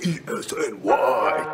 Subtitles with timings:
[0.00, 1.44] E-S-N-Y.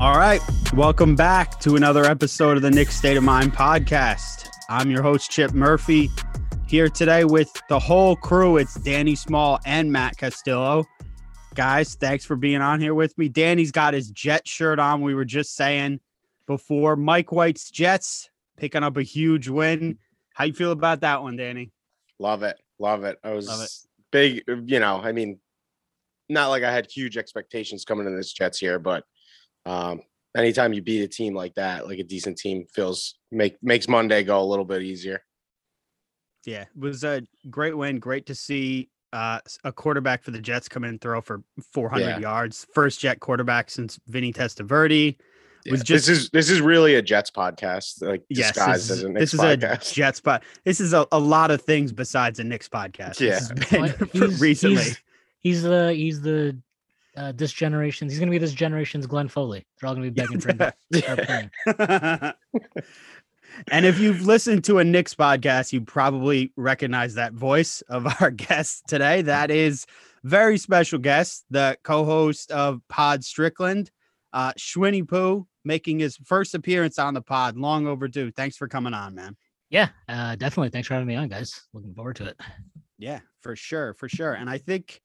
[0.00, 0.40] All right.
[0.72, 4.48] Welcome back to another episode of the Knicks State of Mind podcast.
[4.70, 6.10] I'm your host, Chip Murphy,
[6.66, 8.56] here today with the whole crew.
[8.56, 10.84] It's Danny Small and Matt Castillo.
[11.54, 13.28] Guys, thanks for being on here with me.
[13.28, 15.00] Danny's got his Jet shirt on.
[15.00, 16.00] We were just saying
[16.46, 19.98] before Mike White's Jets picking up a huge win.
[20.34, 21.70] How you feel about that one, Danny?
[22.18, 22.60] Love it.
[22.78, 23.18] Love it.
[23.22, 23.88] I was it.
[24.10, 25.38] big, you know, I mean,
[26.28, 29.04] not like I had huge expectations coming in this Jets here, but
[29.64, 30.02] um
[30.36, 34.24] anytime you beat a team like that, like a decent team feels make makes Monday
[34.24, 35.22] go a little bit easier.
[36.46, 37.98] Yeah, it was a great win.
[37.98, 42.04] Great to see uh, a quarterback for the Jets come in and throw for 400
[42.04, 42.18] Yeah.
[42.18, 42.66] yards.
[42.74, 45.16] First Jet quarterback since Vinny Testaverde.
[45.70, 48.90] was Yeah, just- this is this is really a Jets podcast, like Yes, disguised this
[48.90, 49.90] as is, a this Knicks is podcast.
[49.92, 50.42] a Jets spot.
[50.64, 53.18] This is a, a lot of things besides a Knicks podcast.
[53.20, 53.38] Yeah.
[53.40, 54.76] This has been He's- recently.
[54.82, 55.00] He's,
[55.40, 56.56] he's the he's the
[57.16, 58.12] uh, this generation's.
[58.12, 59.64] He's gonna be this generation's Glenn Foley.
[59.80, 60.58] They're all gonna be begging for him
[60.92, 62.32] to start playing.
[63.68, 68.30] And if you've listened to a Knicks podcast, you probably recognize that voice of our
[68.30, 69.22] guest today.
[69.22, 69.86] That is
[70.24, 73.90] very special guest, the co-host of Pod Strickland,
[74.32, 77.56] uh, Schwinny Poo, making his first appearance on the pod.
[77.56, 78.30] Long overdue.
[78.30, 79.36] Thanks for coming on, man.
[79.70, 80.70] Yeah, uh, definitely.
[80.70, 81.60] Thanks for having me on, guys.
[81.72, 82.40] Looking forward to it.
[82.98, 84.32] Yeah, for sure, for sure.
[84.34, 85.00] And I think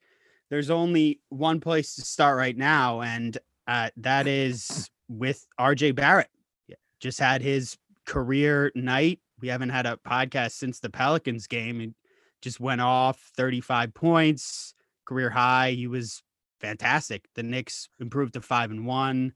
[0.50, 3.38] there's only one place to start right now, and
[3.68, 6.29] uh, that is with RJ Barrett.
[6.68, 7.78] Yeah, Just had his
[8.11, 9.22] career night.
[9.39, 11.79] We haven't had a podcast since the Pelicans game.
[11.79, 11.94] He
[12.41, 14.73] just went off 35 points,
[15.05, 15.72] career high.
[15.72, 16.21] He was
[16.59, 17.23] fantastic.
[17.35, 19.31] The Knicks improved to five and one,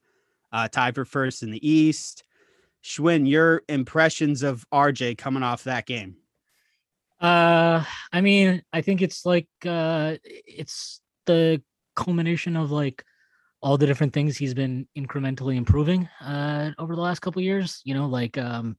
[0.52, 2.26] uh, tied for first in the East.
[2.84, 6.18] Schwinn, your impressions of RJ coming off that game?
[7.22, 7.82] Uh,
[8.12, 11.62] I mean, I think it's like uh, it's the
[11.96, 13.06] culmination of like
[13.62, 17.82] all the different things he's been incrementally improving uh over the last couple of years.
[17.84, 18.78] You know, like um,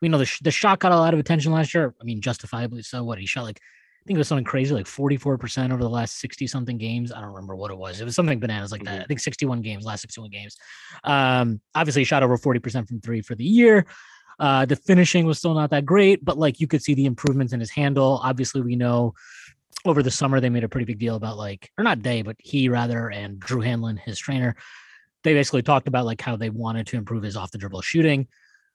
[0.00, 1.94] we know the sh- the shot got a lot of attention last year.
[2.00, 3.04] I mean, justifiably so.
[3.04, 3.60] What he shot like.
[3.60, 7.10] I think it was something crazy, like 44% over the last 60 something games.
[7.10, 8.02] I don't remember what it was.
[8.02, 9.00] It was something bananas like that.
[9.00, 10.58] I think 61 games, last 61 games.
[11.04, 13.86] Um, obviously, he shot over 40% from three for the year.
[14.38, 17.52] Uh, the finishing was still not that great, but like you could see the improvements
[17.54, 18.20] in his handle.
[18.22, 19.14] Obviously, we know
[19.84, 22.36] over the summer they made a pretty big deal about like, or not they, but
[22.38, 24.56] he rather, and Drew Hanlen, his trainer,
[25.22, 28.28] they basically talked about like how they wanted to improve his off the dribble shooting.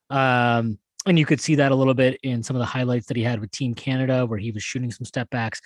[0.09, 3.17] Um, and you could see that a little bit in some of the highlights that
[3.17, 5.61] he had with Team Canada, where he was shooting some step backs.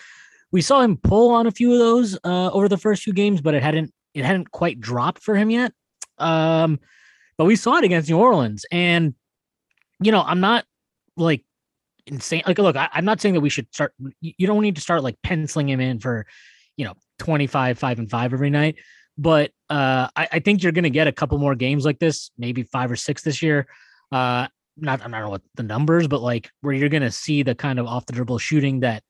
[0.52, 3.42] We saw him pull on a few of those uh, over the first few games,
[3.42, 5.74] but it hadn't it hadn't quite dropped for him yet.
[6.20, 6.80] Um,
[7.38, 9.16] but we saw it against New Orleans, and
[10.02, 10.66] you know, I'm not
[11.18, 11.44] like
[12.08, 12.44] insane.
[12.46, 13.94] Like, look, I, I'm not saying that we should start.
[14.22, 16.26] You you don't need to start like penciling him in for,
[16.78, 18.76] you know, 25, five and five every night.
[19.18, 22.32] But uh, I, I think you're going to get a couple more games like this,
[22.38, 23.68] maybe five or six this year.
[24.12, 24.48] Uh,
[24.78, 27.56] not I don't know what the numbers, but like where you're going to see the
[27.56, 29.04] kind of off the dribble shooting that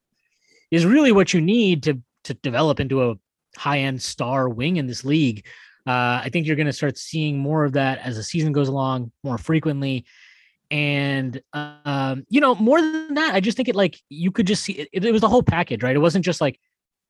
[0.72, 3.16] is really what you need to to develop into a
[3.58, 5.46] high end star wing in this league.
[5.86, 8.70] Uh, I think you're going to start seeing more of that as the season goes
[8.70, 10.06] along more frequently.
[10.72, 14.64] And um, you know, more than that, I just think it like you could just
[14.64, 15.96] see it, it was the whole package, right?
[15.96, 16.60] It wasn't just like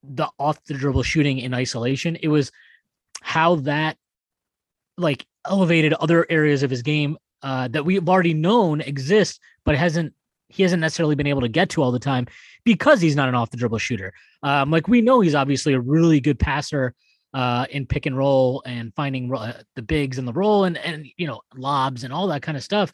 [0.04, 2.18] the off the dribble shooting in isolation.
[2.22, 2.52] It was
[3.22, 3.98] how that
[4.98, 10.14] like elevated other areas of his game uh, that we've already known exist, but hasn't
[10.50, 12.28] he hasn't necessarily been able to get to all the time
[12.64, 14.14] because he's not an off the dribble shooter.
[14.44, 16.94] Um, like we know he's obviously a really good passer
[17.34, 21.08] uh, in pick and roll and finding uh, the bigs in the roll and and
[21.18, 22.92] you know lobs and all that kind of stuff.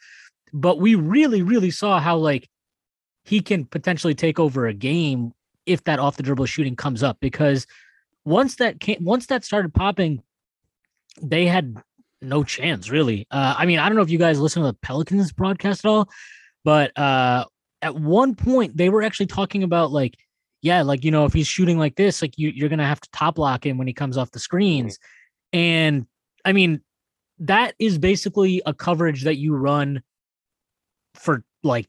[0.52, 2.48] But we really really saw how like
[3.24, 5.32] he can potentially take over a game
[5.66, 7.66] if that off the dribble shooting comes up because
[8.24, 10.22] once that came once that started popping,
[11.22, 11.76] they had
[12.22, 13.26] no chance really.
[13.30, 15.88] Uh, I mean, I don't know if you guys listen to the Pelicans broadcast at
[15.88, 16.08] all,
[16.64, 17.44] but uh,
[17.82, 20.16] at one point they were actually talking about like
[20.62, 23.10] yeah, like you know, if he's shooting like this, like you you're gonna have to
[23.12, 24.98] top lock him when he comes off the screens.
[25.52, 26.06] And
[26.44, 26.82] I mean,
[27.38, 30.02] that is basically a coverage that you run
[31.14, 31.86] for like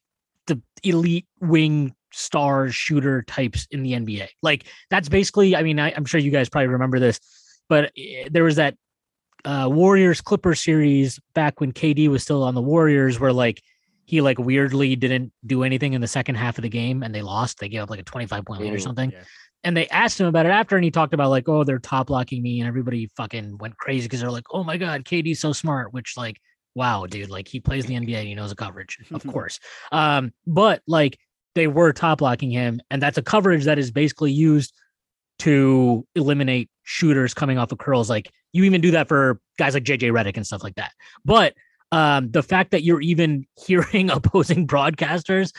[0.48, 4.28] the elite wing star shooter types in the NBA.
[4.42, 7.20] Like that's basically, I mean, I, am sure you guys probably remember this,
[7.70, 8.76] but eh, there was that
[9.46, 13.62] uh, Warriors Clippers series back when KD was still on the Warriors, where like
[14.06, 17.22] he like weirdly didn't do anything in the second half of the game and they
[17.22, 17.60] lost.
[17.60, 19.12] They gave up like a 25 point lead or something.
[19.12, 19.24] Yeah.
[19.64, 22.10] And they asked him about it after, and he talked about like, oh, they're top
[22.10, 25.54] locking me, and everybody fucking went crazy because they're like, oh my god, KD's so
[25.54, 25.94] smart.
[25.94, 26.38] Which like,
[26.76, 29.60] wow, dude, like he plays the NBA, and he knows the coverage, of course.
[29.92, 31.18] Um, but like
[31.56, 34.74] they were top locking him, and that's a coverage that is basically used
[35.40, 38.10] to eliminate shooters coming off of curls.
[38.10, 40.92] Like you even do that for guys like JJ Redick and stuff like that.
[41.26, 41.56] But
[41.92, 45.52] um, the fact that you're even hearing opposing broadcasters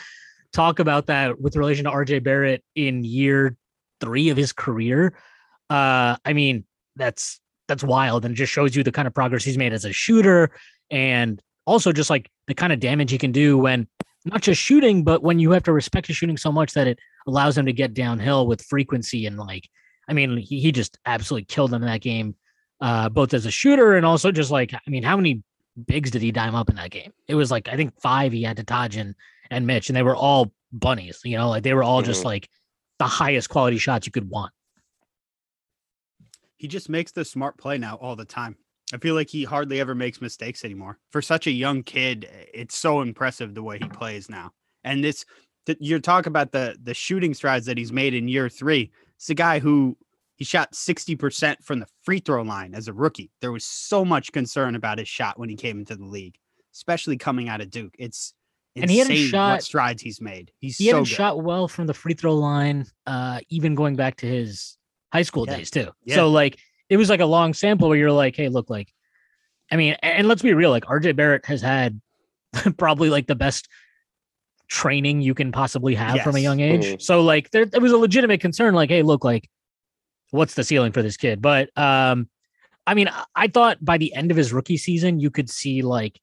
[0.51, 3.55] talk about that with relation to RJ Barrett in year
[3.99, 5.13] three of his career,
[5.69, 6.65] uh, I mean,
[6.95, 9.85] that's that's wild and it just shows you the kind of progress he's made as
[9.85, 10.51] a shooter
[10.91, 13.87] and also just like the kind of damage he can do when
[14.25, 16.99] not just shooting, but when you have to respect his shooting so much that it
[17.27, 19.67] allows him to get downhill with frequency and like,
[20.07, 22.35] I mean, he, he just absolutely killed them in that game,
[22.79, 25.43] uh, both as a shooter and also just like, I mean, how many
[25.87, 27.11] bigs did he dime up in that game?
[27.27, 29.13] It was like I think five he had to Taj and,
[29.51, 32.25] and Mitch, and they were all bunnies, you know, like they were all just Mhm.
[32.25, 32.49] like
[32.99, 34.52] the highest quality shots you could want.
[36.63, 38.55] He just makes the smart play now all the time.
[38.93, 40.97] I feel like he hardly ever makes mistakes anymore.
[41.11, 44.51] For such a young kid, it's so impressive the way he plays now.
[44.85, 45.25] And this,
[45.65, 48.91] th- you're talking about the the shooting strides that he's made in year three.
[49.17, 49.97] It's a guy who
[50.37, 53.29] he shot 60% from the free throw line as a rookie.
[53.41, 56.35] There was so much concern about his shot when he came into the league,
[56.73, 57.93] especially coming out of Duke.
[57.99, 58.33] It's
[58.75, 60.51] And he hadn't insane shot- what strides he's made.
[60.59, 61.15] He's He so hadn't good.
[61.15, 64.77] shot well from the free throw line, uh, even going back to his
[65.13, 65.57] high school Yeah.
[65.57, 65.89] days too.
[66.03, 66.15] Yeah.
[66.15, 68.91] So like it was like a long sample where you're like, hey, look, like,
[69.71, 72.01] I mean, and let's be real, like RJ Barrett has had
[72.77, 73.67] probably like the best
[74.67, 76.83] training you can possibly have from a young age.
[76.85, 77.01] Mhm.
[77.01, 79.49] So like there, there was a legitimate concern, like, hey, look, like,
[80.31, 81.41] what's the ceiling for this kid?
[81.41, 82.27] But um,
[82.87, 85.81] I mean, I- I thought by the end of his rookie season, you could see
[85.83, 86.19] like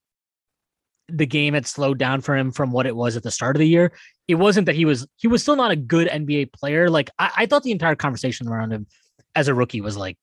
[1.08, 3.60] the game had slowed down for him from what it was at the start of
[3.60, 3.92] the year.
[4.30, 6.88] It wasn't that he was he was still not a good NBA player.
[6.88, 8.86] Like I, I thought the entire conversation around him
[9.34, 10.16] as a rookie was like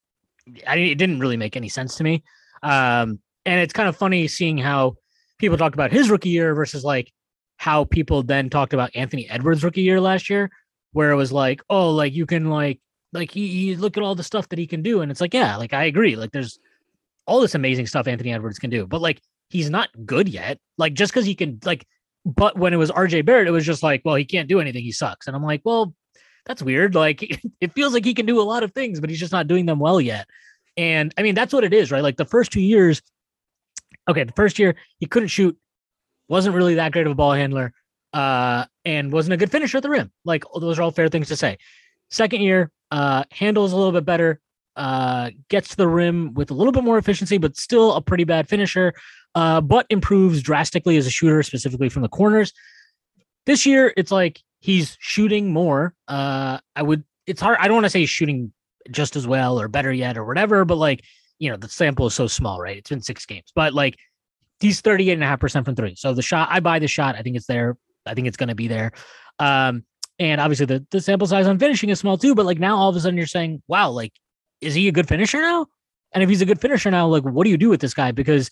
[0.66, 2.24] I it didn't really make any sense to me.
[2.64, 4.96] Um, and it's kind of funny seeing how
[5.38, 7.12] people talk about his rookie year versus like
[7.58, 10.50] how people then talked about Anthony Edwards rookie year last year,
[10.92, 12.80] where it was like, oh, like you can like
[13.14, 15.34] like he, he look at all the stuff that he can do, and it's like,
[15.34, 16.60] yeah, like I agree, like there's
[17.26, 20.60] all this amazing stuff Anthony Edwards can do, but like he's not good yet.
[20.78, 21.86] Like just because he can like,
[22.28, 24.84] but when it was RJ Barrett, it was just like, well, he can't do anything,
[24.84, 25.94] he sucks, and I'm like, well,
[26.46, 26.94] that's weird.
[26.94, 29.48] Like it feels like he can do a lot of things, but he's just not
[29.48, 30.28] doing them well yet.
[30.76, 32.04] And I mean, that's what it is, right?
[32.04, 33.02] Like the first two years,
[34.10, 35.58] okay, the first year he couldn't shoot,
[36.28, 37.74] wasn't really that great of a ball handler,
[38.14, 40.12] uh, and wasn't a good finisher at the rim.
[40.26, 41.58] Like those are all fair things to say.
[42.10, 44.40] Second year, uh, handles a little bit better,
[44.76, 48.24] uh, gets to the rim with a little bit more efficiency, but still a pretty
[48.24, 48.94] bad finisher,
[49.38, 52.54] uh, but improves drastically as a shooter, specifically from the corners.
[53.46, 55.94] This year, it's like he's shooting more.
[56.08, 57.60] Uh, I would, it's hard.
[57.62, 58.52] I don't want to say he's shooting
[58.90, 61.04] just as well or better yet or whatever, but like,
[61.38, 62.78] you know, the sample is so small, right?
[62.78, 64.00] It's been six games, but like
[64.60, 65.94] he's 38.5% from three.
[65.94, 67.16] So the shot, I buy the shot.
[67.16, 67.78] I think it's there.
[68.08, 68.92] I think it's going to be there.
[69.38, 69.84] Um,
[70.18, 72.90] and obviously the, the sample size on finishing is small too, but like now all
[72.90, 74.14] of a sudden you're saying, wow, like,
[74.62, 75.68] is he a good finisher now?
[76.12, 78.12] And if he's a good finisher now, like, what do you do with this guy?
[78.12, 78.50] Because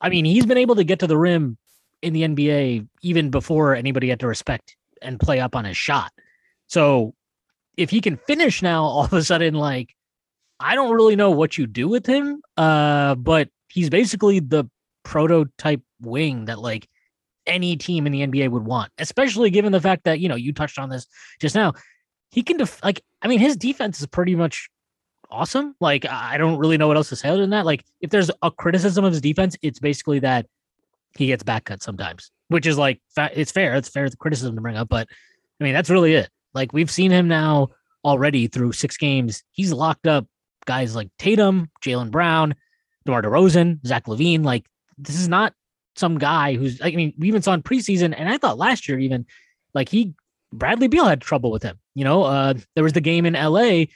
[0.00, 1.58] I mean, he's been able to get to the rim
[2.02, 6.12] in the NBA even before anybody had to respect and play up on his shot.
[6.66, 7.14] So
[7.76, 9.94] if he can finish now, all of a sudden, like,
[10.60, 12.40] I don't really know what you do with him.
[12.56, 14.64] Uh, but he's basically the
[15.02, 16.88] prototype wing that like
[17.46, 20.52] any team in the NBA would want, especially given the fact that, you know, you
[20.52, 21.06] touched on this
[21.40, 21.74] just now.
[22.30, 24.68] He can def- like, I mean, his defense is pretty much
[25.30, 25.74] awesome.
[25.80, 27.66] Like, I don't really know what else to say other than that.
[27.66, 30.46] Like, if there's a criticism of his defense, it's basically that
[31.16, 33.74] he gets back cut sometimes, which is like, it's fair.
[33.74, 35.08] It's fair the criticism to bring up, but
[35.60, 36.28] I mean, that's really it.
[36.52, 37.68] Like, we've seen him now
[38.04, 39.42] already through six games.
[39.52, 40.26] He's locked up
[40.66, 42.54] guys like Tatum, Jaylen Brown,
[43.04, 44.44] DeMar DeRozan, Zach LaVine.
[44.44, 44.66] Like,
[44.98, 45.52] this is not
[45.96, 48.98] some guy who's, I mean, we even saw in preseason, and I thought last year
[48.98, 49.26] even,
[49.74, 50.14] like, he,
[50.52, 51.78] Bradley Beal had trouble with him.
[51.94, 53.86] You know, uh, there was the game in LA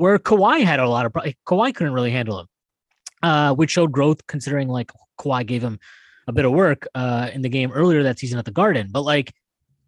[0.00, 2.46] where Kawhi had a lot of, Kawhi couldn't really handle him,
[3.22, 5.78] uh, which showed growth considering like Kawhi gave him
[6.26, 8.88] a bit of work uh, in the game earlier that season at the Garden.
[8.90, 9.34] But like,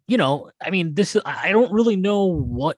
[0.07, 2.77] you know, I mean, this I don't really know what.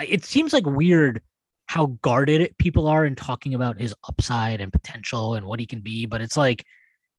[0.00, 1.20] It seems like weird
[1.66, 5.80] how guarded people are in talking about his upside and potential and what he can
[5.80, 6.64] be, but it's like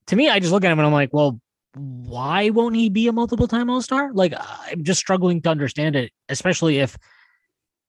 [0.07, 1.39] to me, I just look at him and I'm like, well,
[1.75, 4.11] why won't he be a multiple time All Star?
[4.13, 6.97] Like, I'm just struggling to understand it, especially if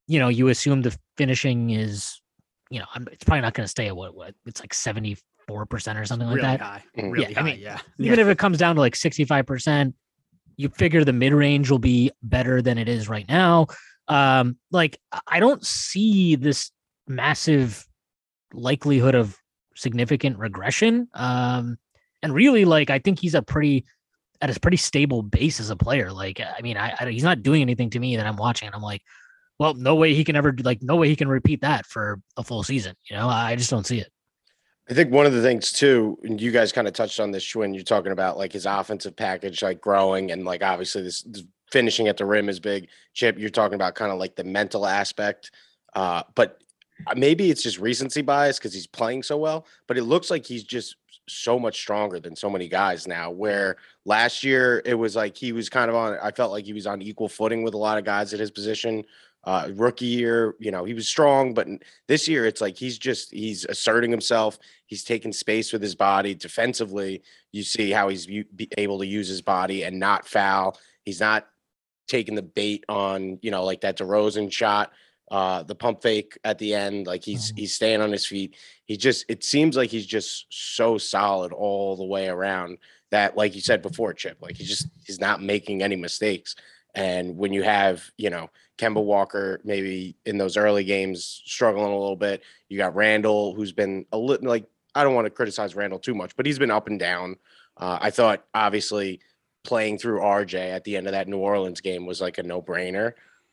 [0.08, 2.20] you know you assume the finishing is,
[2.70, 5.16] you know, I'm, it's probably not going to stay at what what it's like seventy
[5.46, 6.60] four percent or something like really that.
[6.60, 6.82] high.
[6.96, 7.12] Mhm.
[7.12, 7.46] Really Yeah, I high.
[7.52, 7.78] mean, yeah.
[8.00, 9.94] Even if it comes down to like sixty five percent,
[10.56, 13.66] you figure the mid range will be better than it is right now.
[14.08, 16.70] Um, like I- I don't see this
[17.06, 17.86] massive
[18.52, 19.36] likelihood of
[19.74, 21.08] significant regression.
[21.14, 21.78] Um,
[22.22, 23.84] and really, like I think he's a pretty
[24.40, 26.12] at a pretty stable base as a player.
[26.12, 28.74] Like I mean, I, I he's not doing anything to me that I'm watching, and
[28.74, 29.02] I'm like,
[29.58, 32.44] well, no way he can ever like no way he can repeat that for a
[32.44, 32.94] full season.
[33.10, 34.10] You know, I just don't see it.
[34.90, 37.54] I think one of the things too, and you guys kind of touched on this
[37.54, 41.42] when you're talking about like his offensive package, like growing and like obviously this, this
[41.70, 42.88] finishing at the rim is big.
[43.12, 45.50] Chip, you're talking about kind of like the mental aspect,
[45.94, 46.62] uh, but
[47.06, 49.66] uh, maybe it's just recency bias because he's playing so well.
[49.86, 50.96] But it looks like he's just
[51.28, 53.30] so much stronger than so many guys now.
[53.30, 56.16] Where last year it was like he was kind of on.
[56.22, 58.50] I felt like he was on equal footing with a lot of guys at his
[58.50, 59.04] position.
[59.48, 61.66] Uh, rookie year, you know, he was strong, but
[62.06, 64.58] this year it's like he's just he's asserting himself.
[64.84, 67.22] He's taking space with his body defensively.
[67.50, 68.44] You see how he's u-
[68.76, 70.78] able to use his body and not foul.
[71.06, 71.46] He's not
[72.08, 74.92] taking the bait on, you know, like that DeRozan shot,
[75.30, 77.06] uh, the pump fake at the end.
[77.06, 77.58] Like he's Mhm.
[77.60, 78.54] he's staying on his feet.
[78.84, 82.76] He just it seems like he's just so solid all the way around
[83.12, 86.54] that, like you said before, Chip, like he just he's not making any mistakes.
[86.94, 91.98] And when you have, you know, Kemba Walker maybe in those early games struggling a
[91.98, 94.64] little bit, you got Randle, who's been a little like
[94.94, 97.36] I don't want to criticize Randle too much, but he's been up and down.
[97.76, 99.20] Uh, I thought obviously
[99.64, 102.62] playing through RJ at the end of that New Orleans game was like a no
[102.62, 103.12] brainer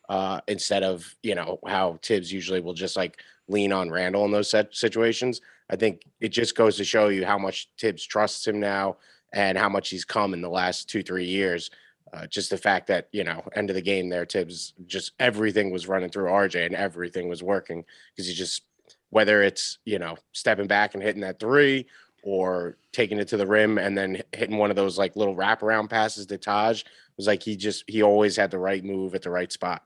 [0.09, 4.31] uh, instead of you know how Thibs usually will just like lean on Randle in
[4.31, 5.41] those set situations.
[5.69, 8.97] I think it just goes to show you how much Thibs trusts him now
[9.33, 11.69] and how much he's come in the last two three years.
[12.13, 15.71] Uh, just the fact that you know end of the game there, Thibs just everything
[15.71, 18.63] was running through RJ and everything was working because he just
[19.09, 21.87] whether it's you know stepping back and hitting that three
[22.23, 25.89] or taking it to the rim and then hitting one of those like little wraparound
[25.89, 26.83] passes to Taj
[27.17, 29.83] was like he just he always had the right move at the right spot.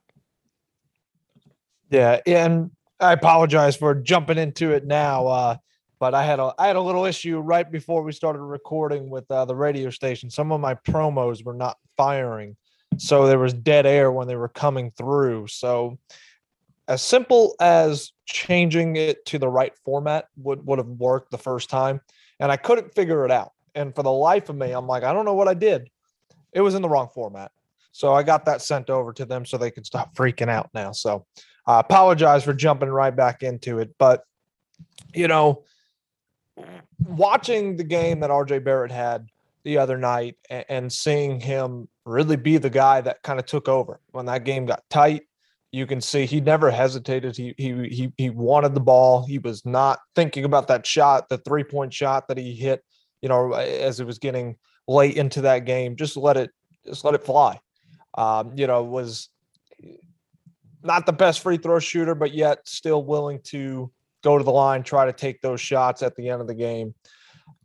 [1.90, 5.58] Yeah, and I apologize for jumping into it now, uh,
[6.00, 9.30] but I had a I had a little issue right before we started recording with
[9.30, 10.30] uh, the radio station.
[10.30, 12.56] Some of my promos were not firing,
[12.98, 15.48] so there was dead air when they were coming through.
[15.48, 16.00] So,
[16.88, 21.70] as simple as changing it to the right format would would have worked the first
[21.70, 22.02] time,
[22.40, 23.52] and I couldn't figure it out.
[23.76, 25.90] And for the life of me, I'm like, I don't know what I did.
[26.54, 27.52] It was in the wrong format.
[27.92, 30.92] So I got that sent over to them so they could stop freaking out now.
[30.92, 31.26] So
[31.68, 34.24] I apologize for jumping right back into it, but
[35.14, 35.64] you know,
[37.06, 39.28] watching the game that RJ Barrett had
[39.64, 43.68] the other night and, and seeing him really be the guy that kind of took
[43.68, 45.24] over when that game got tight.
[45.72, 47.38] You can see he never hesitated.
[47.38, 49.26] He he he he wanted the ball.
[49.26, 52.84] He was not thinking about that shot, the three point shot that he hit.
[53.22, 54.56] You know, as it was getting
[54.88, 56.50] late into that game, just let it
[56.86, 57.60] just let it fly.
[58.18, 59.30] Um, you know, was
[60.82, 63.92] not the best free throw shooter, but yet still willing to
[64.24, 66.94] go to the line, try to take those shots at the end of the game.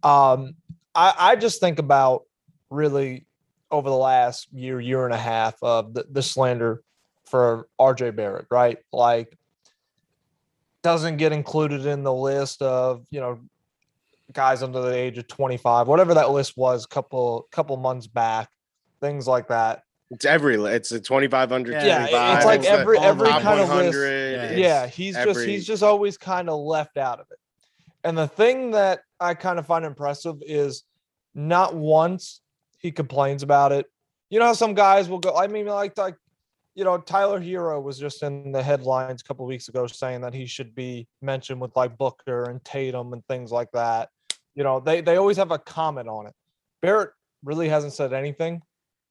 [0.03, 0.55] Um,
[0.95, 2.23] I, I just think about
[2.71, 3.27] really
[3.71, 6.83] over the last year, year and a half of the, the slander
[7.25, 8.79] for RJ Barrett, right?
[8.93, 9.37] Like,
[10.83, 13.41] doesn't get included in the list of, you know,
[14.33, 18.49] guys under the age of 25, whatever that list was, a couple couple months back,
[19.01, 19.83] things like that.
[20.15, 23.99] It's every it's a 2500 Yeah, Yeah, it's like the- every every kind of list.
[23.99, 27.39] 100, Yeah, yeah he's just he's just always kind of left out of it.
[28.05, 30.85] And the thing that i kind of find impressive is
[31.35, 32.41] not once
[32.79, 33.87] he complains about it.
[34.31, 36.17] You know how some guys will go i mean like like
[36.77, 40.35] you know Tyler Herro was just in the headlines a couple weeks ago saying that
[40.35, 44.11] he should be mentioned with like booker and tatum and things like that.
[44.55, 46.35] You know they they always have a comment on it.
[46.83, 47.11] Barrett
[47.43, 48.63] really hasn't said anything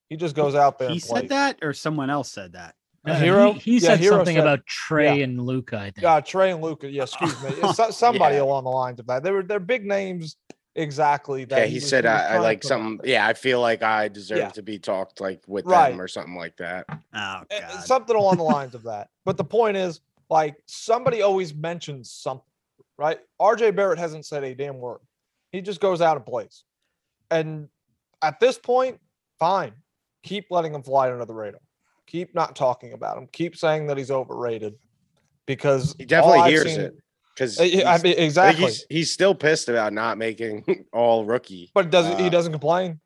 [0.09, 1.29] he just goes out there He and said plays.
[1.29, 2.75] that, or someone else said that.
[3.05, 3.53] Uh, Herro?
[3.53, 5.77] He, he Yeah, said Herro something said- about Trey and Luka.
[5.77, 6.01] I think.
[6.01, 6.89] Yeah, Trey and Luka.
[6.89, 7.49] Yeah, excuse me.
[7.57, 8.43] It's somebody Yeah.
[8.43, 9.23] along the lines of that.
[9.23, 10.37] They were they're big names
[10.75, 11.45] exactly.
[11.45, 12.97] That Yeah, he was- said was I, I like put out something.
[12.97, 13.11] there.
[13.11, 14.49] Yeah, I feel like I deserve Yeah.
[14.49, 15.89] to be talked like with Right.
[15.91, 16.85] them or something like that.
[16.89, 17.83] Oh god.
[17.83, 19.09] something along the lines of that.
[19.25, 22.45] But the point is, like somebody always mentions something,
[22.97, 23.19] right?
[23.41, 24.99] RJ Barrett hasn't said a damn word.
[25.51, 26.63] He just goes out and plays.
[27.29, 27.67] And
[28.23, 28.99] at this point,
[29.39, 29.73] fine.
[30.23, 31.61] Keep letting him fly under the radar.
[32.07, 33.27] Keep not talking about him.
[33.31, 34.75] Keep saying that he's overrated
[35.45, 36.95] because He definitely hears seen- it
[37.35, 38.65] because Uh, I mean, exactly.
[38.65, 41.71] he's, he's still pissed about not making all rookie.
[41.73, 42.99] but doesn't he uh, doesn't complain?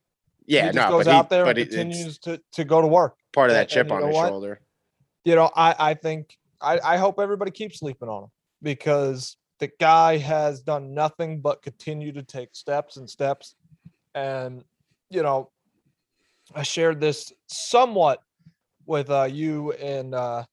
[0.46, 2.82] Yeah, he just no, goes but he, out there and it- continues to, to go
[2.82, 3.18] to work.
[3.34, 4.30] part of that chip and on his what?
[4.30, 4.62] shoulder.
[5.26, 8.30] You know, I, I think I, I hope everybody keeps sleeping on him
[8.62, 13.56] because the guy has done nothing but continue to take steps and steps.
[14.16, 14.64] And
[15.10, 15.52] you know,
[16.56, 18.22] I shared this somewhat
[18.86, 20.46] with uh, you and uh,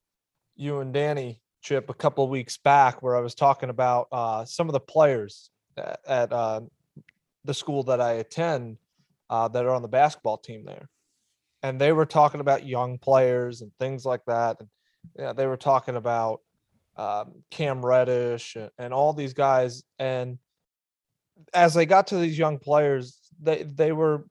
[0.55, 4.45] you and Danny Chip a couple of weeks back, where I was talking about uh,
[4.45, 6.61] some of the players at, at uh,
[7.45, 8.77] the school that I attend
[9.29, 10.89] uh, that are on the basketball team there,
[11.63, 14.59] and they were talking about young players and things like that.
[14.59, 14.69] And
[15.17, 16.41] yeah, they were talking about
[16.97, 19.83] um, Cam Reddish and, and all these guys.
[19.97, 20.39] And
[21.53, 24.25] as they got to these young players, they they were.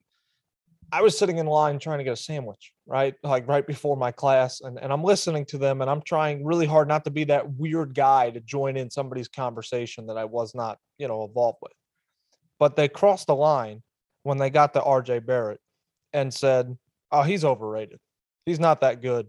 [0.93, 3.15] I was sitting in line trying to get a sandwich, right?
[3.23, 6.67] Like right before my class, and, and I'm listening to them, and I'm trying really
[6.67, 10.55] hard not to be that weird guy to join in somebody's conversation that I was
[10.55, 11.73] not, you know, involved with.
[12.59, 13.83] But they crossed the line
[14.23, 15.61] when they got to RJ Barrett
[16.13, 16.77] and said,
[17.11, 17.99] "Oh, he's overrated.
[18.47, 19.27] He's not that good."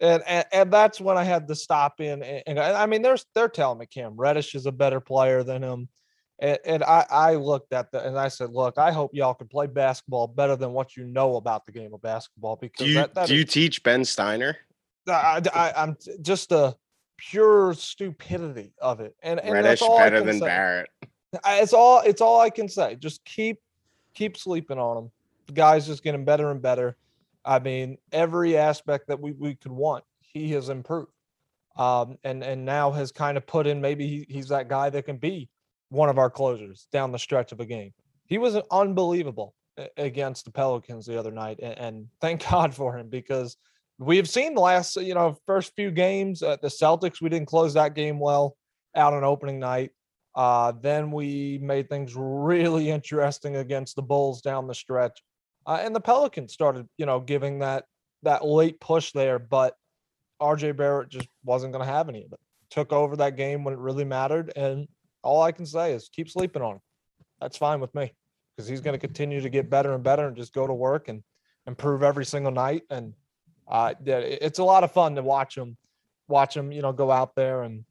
[0.00, 2.22] And, and and that's when I had to stop in.
[2.22, 5.62] And, and I mean, they're they're telling me Cam Reddish is a better player than
[5.62, 5.88] him,
[6.38, 9.48] and, and I I looked at the and I said, look, I hope y'all can
[9.48, 12.94] play basketball better than what you know about the game of basketball because Do you
[12.96, 14.56] that, that do you teach Ben Steiner?
[15.08, 16.74] I, I, I'm just the
[17.16, 20.46] pure stupidity of it, and, and Reddish that's all better than say.
[20.46, 20.90] Barrett.
[21.44, 22.96] I- It's all it's all I can say.
[22.96, 23.58] Just keep
[24.14, 25.10] keep sleeping on him.
[25.46, 26.96] The guy's just getting better and better.
[27.44, 31.10] I mean, every aspect that we, we could want, he has improved.
[31.76, 35.04] Um, and and now has kind of put in maybe he, he's that guy that
[35.04, 35.48] can be
[35.88, 37.92] one of our closers down the stretch of a game.
[38.26, 39.54] He was unbelievable
[39.96, 43.56] against the Pelicans the other night, and, thank God for him because
[43.98, 47.20] we have seen the last you know first few games at the Celtics.
[47.20, 48.56] We didn't close that game well
[48.94, 49.90] out on opening night.
[50.34, 55.22] Uh, then we made things really interesting against the Bulls down the stretch,
[55.66, 57.84] uh, and the Pelicans started, you know, giving that
[58.22, 59.38] that late push there.
[59.38, 59.76] But
[60.40, 62.40] RJ Barrett just wasn't going to have any of it.
[62.70, 64.88] Took over that game when it really mattered, and
[65.24, 66.80] all I can say is keep sleeping on him.
[67.40, 68.14] That's fine with me
[68.56, 71.08] because he's going to continue to get better and better and just go to work
[71.08, 71.22] and
[71.66, 72.82] improve every single night.
[72.90, 73.14] And
[73.66, 75.76] uh, it's a lot of fun to watch him,
[76.28, 77.84] watch him, you know, go out there and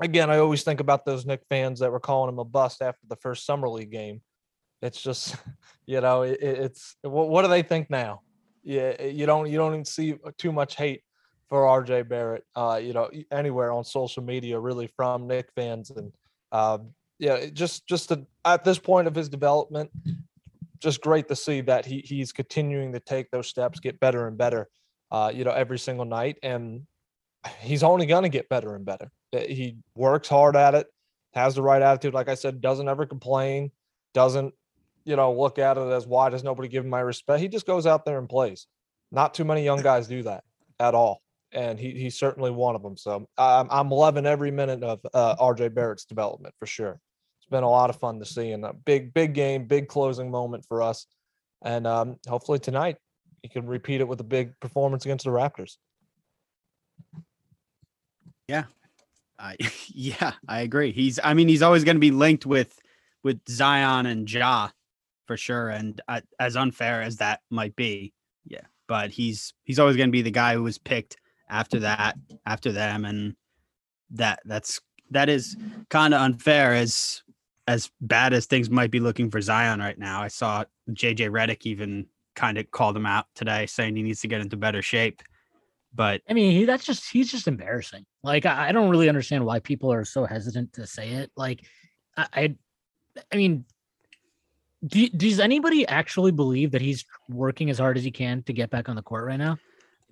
[0.00, 3.06] again, I always think about those Nick fans that were calling him a bust after
[3.08, 4.22] the first summer league game.
[4.80, 5.36] It's just,
[5.86, 8.22] you know, it, it- it's what, what do they think now?
[8.64, 11.02] Yeah, you don't you don't even see too much hate
[11.48, 16.12] for RJ Barrett, uh, you know, anywhere on social media, really from Nick fans, and
[16.52, 18.12] um, yeah, just just
[18.44, 19.90] at this point of his development,
[20.80, 24.36] just great to see that he he's continuing to take those steps, get better and
[24.36, 24.68] better,
[25.10, 26.82] uh, you know, every single night, and
[27.60, 29.10] he's only going to get better and better.
[29.34, 30.88] Uh, He works hard at it,
[31.34, 32.14] has the right attitude.
[32.14, 33.70] Like I said, doesn't ever complain,
[34.14, 34.52] doesn't,
[35.04, 37.40] you know, look at it as why does nobody give him my respect.
[37.40, 38.66] He just goes out there and plays.
[39.10, 40.44] Not too many young guys do that
[40.78, 41.21] at all.
[41.52, 42.96] And he, he's certainly one of them.
[42.96, 46.98] So I'm, I'm loving every minute of uh, RJ Barrett's development for sure.
[47.38, 50.30] It's been a lot of fun to see and a big, big game, big closing
[50.30, 51.06] moment for us.
[51.62, 52.96] And um, hopefully tonight
[53.42, 55.76] he can repeat it with a big performance against the Raptors.
[58.48, 58.64] Yeah,
[59.38, 59.56] I
[59.88, 60.92] yeah, I agree.
[60.92, 62.78] He's I mean he's always going to be linked with
[63.22, 64.70] with Zion and Ja
[65.26, 68.12] for sure and uh, as unfair as that might be.
[68.44, 71.16] Yeah, but he's he's always going to be the guy who was picked
[71.52, 73.36] after that after them and
[74.10, 75.56] that that's that is
[75.90, 77.22] kind of unfair as
[77.68, 80.20] as bad as things might be looking for Zion right now.
[80.20, 84.28] I saw JJ Redick even kind of called him out today saying he needs to
[84.28, 85.22] get into better shape.
[85.94, 88.04] But I mean, he, that's just he's just embarrassing.
[88.22, 91.30] Like I, I don't really understand why people are so hesitant to say it.
[91.36, 91.60] Like
[92.16, 92.56] I, I,
[93.32, 93.64] I mean,
[94.86, 98.70] do, does anybody actually believe that he's working as hard as he can to get
[98.70, 99.58] back on the court right now?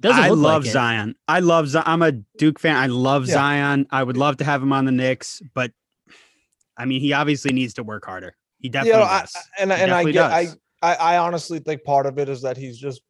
[0.01, 0.73] Doesn't I look love like it.
[0.73, 1.15] Zion.
[1.29, 1.85] I love Zion.
[1.87, 2.77] I'm a Duke fan.
[2.77, 3.35] I love Yeah.
[3.35, 3.87] Zion.
[3.91, 5.73] I would love to have him on the Knicks, but
[6.77, 8.35] I mean, he obviously needs to work harder.
[8.59, 9.37] He you definitely know, I, does.
[9.59, 10.57] and He and I definitely get, I, does.
[10.83, 13.03] I I honestly think part of it is that he's just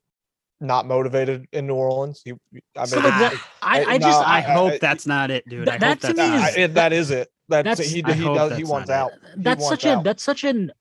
[0.60, 2.20] not motivated in New Orleans.
[2.24, 5.06] He, I mean, So that- I, I- I just no, I I, hope I- that's
[5.06, 5.66] not it, dude.
[5.66, 6.60] Th- I that hope to that's me not is- it.
[6.62, 7.28] it- that is it.
[7.48, 8.98] That's, That's- he he hope does he wants not it.
[8.98, 9.12] out.
[9.36, 10.72] That's wants such a that's such an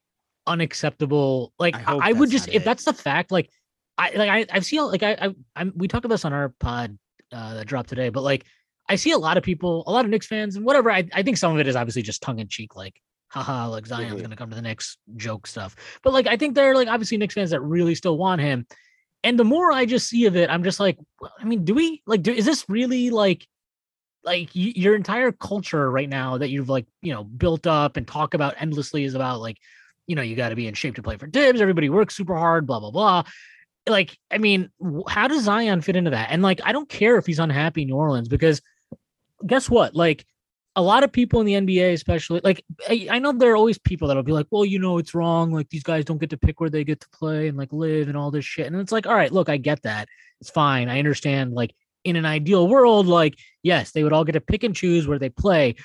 [0.48, 2.66] unacceptable like I I, I would just not if it.
[2.66, 3.50] that's the fact like
[4.00, 6.50] i like i i've seen like i, I i'm we talked about this on our
[6.60, 6.98] pod
[7.32, 8.46] uh that dropped today but like
[8.88, 11.22] i see a lot of people a lot of Knicks fans and whatever i, I
[11.22, 14.18] think some of it is obviously just tongue-in-cheek like haha like zion's Mm-hmm.
[14.18, 14.22] Mhm.
[14.24, 17.18] gonna come to the Knicks joke stuff but like i think there are like obviously
[17.18, 18.66] Knicks fans that really still want him
[19.24, 21.74] And the more I just see of it, I'm just like, well, I mean, do
[21.76, 23.46] we like do is this really like
[24.24, 28.08] like y- your entire culture right now that you've like, you know, built up and
[28.08, 29.58] talk about endlessly is about like,
[30.08, 32.36] you know, you got to be in shape to play for Thibs, everybody works super
[32.38, 33.24] hard, blah blah blah.
[33.90, 34.70] Like, I mean,
[35.08, 36.30] how does Zion fit into that?
[36.32, 38.62] And like, I don't care if he's unhappy in New Orleans because
[39.46, 39.96] guess what?
[39.96, 40.26] Like,
[40.76, 43.78] a lot of people in the NBA, especially, like I, I know there are always
[43.78, 45.52] people that'll be like, well, you know, it's wrong.
[45.52, 48.08] Like these guys don't get to pick where they get to play and like live
[48.08, 48.68] and all this shit.
[48.68, 50.08] And it's like, all right, look, I get that.
[50.40, 50.88] It's fine.
[50.88, 51.54] I understand.
[51.54, 51.74] Like
[52.04, 55.20] in an ideal world, like, yes, they would all get to pick and choose where
[55.20, 55.76] they play.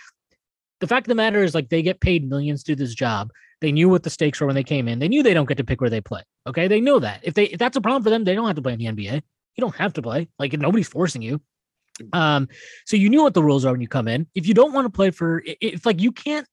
[0.80, 3.30] The fact of the matter is, like, they get paid millions to do this job.
[3.64, 4.98] They knew what the stakes were when they came in.
[4.98, 6.20] They knew they don't get to pick where they play.
[6.46, 6.68] Okay.
[6.68, 7.20] They know that.
[7.22, 8.84] If they if that's a problem for them, they don't have to play in the
[8.84, 9.14] NBA.
[9.14, 10.28] You don't have to play.
[10.38, 11.40] Like nobody's forcing you.
[12.12, 12.46] Um,
[12.84, 14.26] so you knew what the rules are when you come in.
[14.34, 16.46] If you don't want to play for, if like you can't,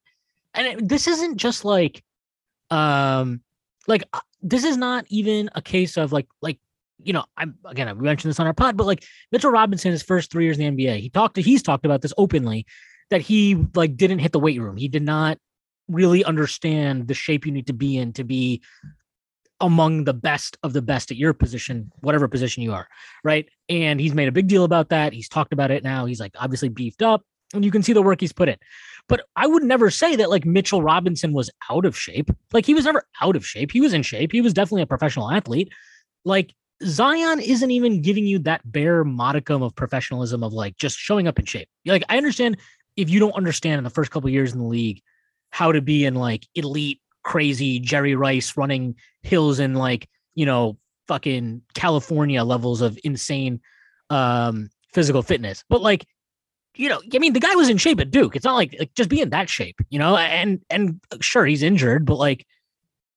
[0.54, 2.02] and it- this isn't just like,
[2.70, 3.42] um,
[3.86, 6.58] like uh, this is not even a case of like like
[7.02, 10.02] you know I'm again I mentioned this on our pod, but like Mitchell Robinson his
[10.02, 12.64] first three years in the NBA, he talked to he's talked about this openly
[13.10, 14.78] that he like didn't hit the weight room.
[14.78, 15.36] He did not
[15.92, 18.62] really understand the shape you need to be in to be
[19.60, 22.88] among the best of the best at your position, whatever position you are,
[23.22, 23.48] right?
[23.68, 25.12] And he's made a big deal about that.
[25.12, 26.04] He's talked about it now.
[26.04, 27.22] He's like obviously beefed up,
[27.54, 28.56] and you can see the work he's put in.
[29.08, 32.30] But I would never say that like Mitchell Robinson was out of shape.
[32.52, 33.70] Like he was never out of shape.
[33.70, 34.32] He was in shape.
[34.32, 35.70] He was definitely a professional athlete.
[36.24, 41.28] Like Zion isn't even giving you that bare modicum of professionalism of like just showing
[41.28, 41.68] up in shape.
[41.86, 42.58] Like I understand
[42.96, 45.02] if you don't understand in the first couple years in the league
[45.52, 50.76] how to be in like elite crazy Jerry Rice running hills in like, you know,
[51.06, 53.60] fucking California levels of insane
[54.10, 55.62] um physical fitness.
[55.68, 56.06] But like,
[56.74, 58.34] you know, I mean the guy was in shape at Duke.
[58.34, 61.62] It's not like, like just be in that shape, you know, and and sure he's
[61.62, 62.46] injured, but like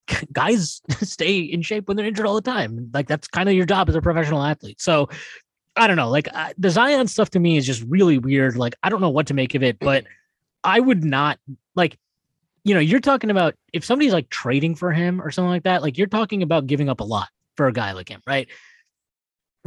[0.34, 2.91] guys stay in shape when they're injured all the time.
[2.93, 4.82] Like that's kind of your job as a professional athlete.
[4.82, 5.10] So
[5.78, 6.10] I don't know.
[6.10, 8.56] Like uh, the Zion stuff to me is just really weird.
[8.56, 10.06] Like I don't know what to make of it, but
[10.63, 11.39] I would not
[11.76, 11.98] like
[12.65, 15.84] you know, you're talking about if somebody's like trading for him or something like that,
[15.84, 18.49] like you're talking about giving up a lot for a guy like him, right?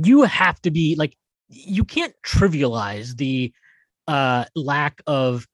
[0.02, 1.16] You have to be like
[1.48, 3.52] you can't trivialize the
[4.08, 5.46] uh lack of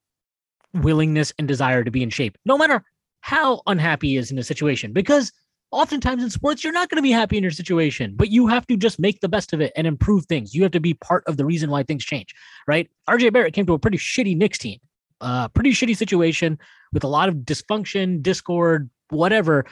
[0.72, 2.82] willingness and desire to be in shape, no matter
[3.20, 5.30] how unhappy he is in a situation, because
[5.70, 8.66] oftentimes in sports, you're not going to be happy in your situation, but you have
[8.66, 10.54] to just make the best of it and improve things.
[10.54, 12.34] You have to be part of the reason why things change,
[12.66, 12.88] right?
[13.08, 14.78] RJ Barrett came to a pretty shitty Knicks team,
[15.20, 16.58] uh, pretty shitty situation
[16.92, 19.64] with a lot of dysfunction, discord, whatever.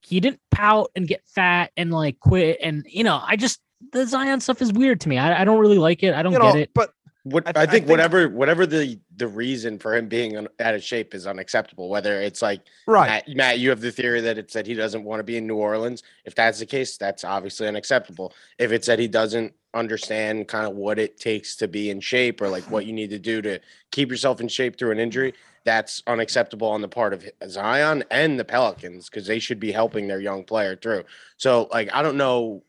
[0.00, 2.58] He didn't pout and get fat and like quit.
[2.62, 3.60] And, you know, I just,
[3.92, 5.18] the Zion stuff is weird to me.
[5.18, 6.14] I, I don't really like it.
[6.14, 6.70] I don't you know, get it.
[6.74, 6.92] but
[7.24, 10.36] What I I, th- I think, think- whatever whatever the the reason for him being
[10.36, 11.88] un- out of shape is unacceptable.
[11.88, 13.24] Whether it's like right.
[13.26, 15.46] Matt, Matt, you have the theory that it's that he doesn't want to be in
[15.46, 16.04] New Orleans.
[16.24, 18.32] If that's the case, that's obviously unacceptable.
[18.58, 22.40] If it's that he doesn't understand kind of what it takes to be in shape
[22.40, 23.60] or like what you need to do to
[23.92, 25.34] keep yourself in shape through an injury,
[25.64, 30.06] that's unacceptable on the part of Zion and the Pelicans because they should be helping
[30.08, 31.04] their young player through.
[31.36, 32.62] So, like, I don't know.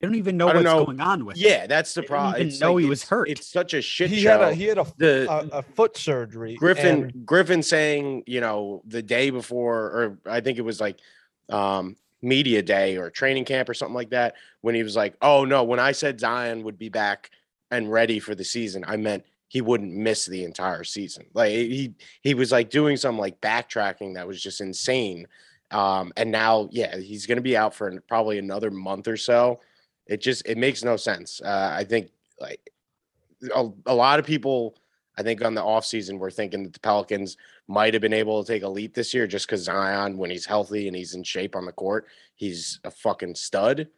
[0.00, 0.84] They don't even know what's don't know.
[0.84, 1.36] going on with.
[1.36, 1.42] him.
[1.44, 2.46] Yeah, that's the They didn't problem.
[2.46, 3.28] even know he was hurt.
[3.28, 4.30] It's such a shit He show.
[4.38, 6.54] had a he had a, the a, a foot surgery.
[6.54, 11.00] Griffin and- Griffin saying, you know, the day before, or I think it was like
[11.48, 15.44] um media day or training camp or something like that, when he was like, Oh
[15.44, 17.30] no, when I said Zion would be back
[17.70, 21.26] and ready for the season, I meant he wouldn't miss the entire season.
[21.32, 25.26] Like he he was like doing some like backtracking that was just insane.
[25.70, 29.60] Um, and now, yeah, he's gonna be out for probably another month or so.
[30.06, 31.40] It just it makes no sense.
[31.42, 32.60] Uh, I think like
[33.54, 34.76] a, a lot of people
[35.16, 37.36] I think on the offseason we're thinking that the Pelicans
[37.68, 40.46] might have been able to take a leap this year just because Zion, when he's
[40.46, 43.88] healthy and he's in shape on the court, he's a fucking stud.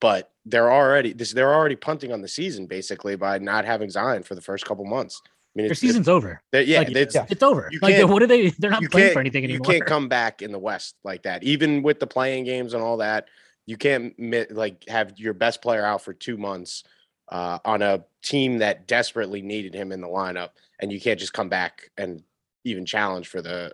[0.00, 4.24] But they're already this they're already punting on the season basically by not having Zion
[4.24, 5.22] for the first couple months.
[5.24, 6.42] I mean, Their it's, season's over.
[6.52, 7.26] yeah, like, it's, yeah.
[7.28, 7.70] It's over.
[7.82, 8.48] Like, what are they?
[8.50, 9.66] They're not playing for anything anymore.
[9.66, 11.44] you can't come back in the West like that.
[11.44, 13.28] Even with the playing games and all that,
[13.66, 14.14] you can't
[14.50, 16.84] like have your best player out for two months
[17.28, 21.34] uh, on a team that desperately needed him in the lineup, and you can't just
[21.34, 22.22] come back and
[22.64, 23.72] even challenge for the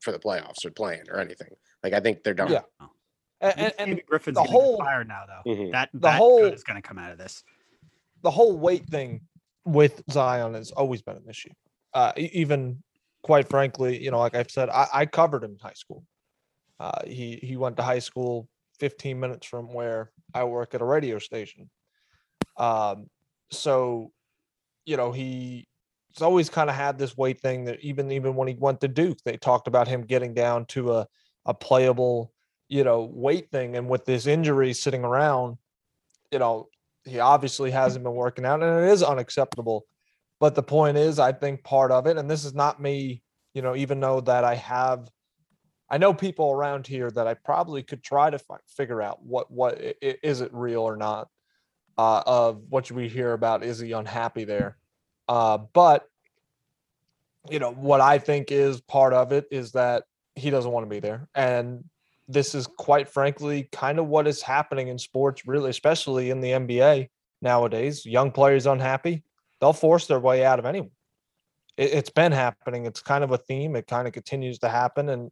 [0.00, 1.50] for the playoffs or playing or anything.
[1.82, 2.50] Like I think they're done.
[2.52, 2.60] Yeah.
[3.40, 5.50] and, and, and Griffin's the whole- fired now, though.
[5.50, 5.72] Mhm.
[5.72, 7.42] That The that whole- is going to come out of this.
[8.22, 9.22] the whole weight thing
[9.64, 11.50] with Zion has always been an issue.
[11.94, 12.82] Uh, even
[13.22, 16.04] quite frankly, you know, like I've said, I, I covered him in high school.
[16.78, 20.84] Uh, he he went to high school 15 minutes from where I work at a
[20.84, 21.68] radio station.
[22.56, 23.08] Um,
[23.50, 24.12] so,
[24.86, 25.66] you know, he
[26.12, 28.88] he's always kind of had this weight thing that even even when he went to
[28.88, 31.06] Duke, they talked about him getting down to a
[31.46, 32.32] a playable
[32.70, 33.76] you know, weight thing.
[33.76, 35.58] And with this injury sitting around,
[36.30, 36.68] you know,
[37.04, 39.84] he obviously hasn't been working out and it is unacceptable.
[40.38, 43.22] But the point is, I think part of it, and this is not me,
[43.54, 45.10] you know, even though that I have,
[45.90, 49.50] I know people around here that I probably could try to fi- figure out what,
[49.50, 51.26] what is it real or not
[51.98, 53.64] uh, of what we hear about.
[53.64, 54.78] Is he unhappy there?
[55.30, 56.08] Uh, but,
[57.48, 60.02] you know, what I think is part of it is that
[60.34, 61.28] he doesn't want to be there.
[61.36, 61.84] And
[62.26, 66.50] this is quite frankly kind of what is happening in sports, really, especially in the
[66.50, 68.04] NBA nowadays.
[68.04, 69.22] Young players unhappy,
[69.60, 70.90] they'll force their way out of anyone.
[71.76, 72.84] It, it's been happening.
[72.84, 73.76] It's kind of a theme.
[73.76, 75.30] It kind of continues to happen, and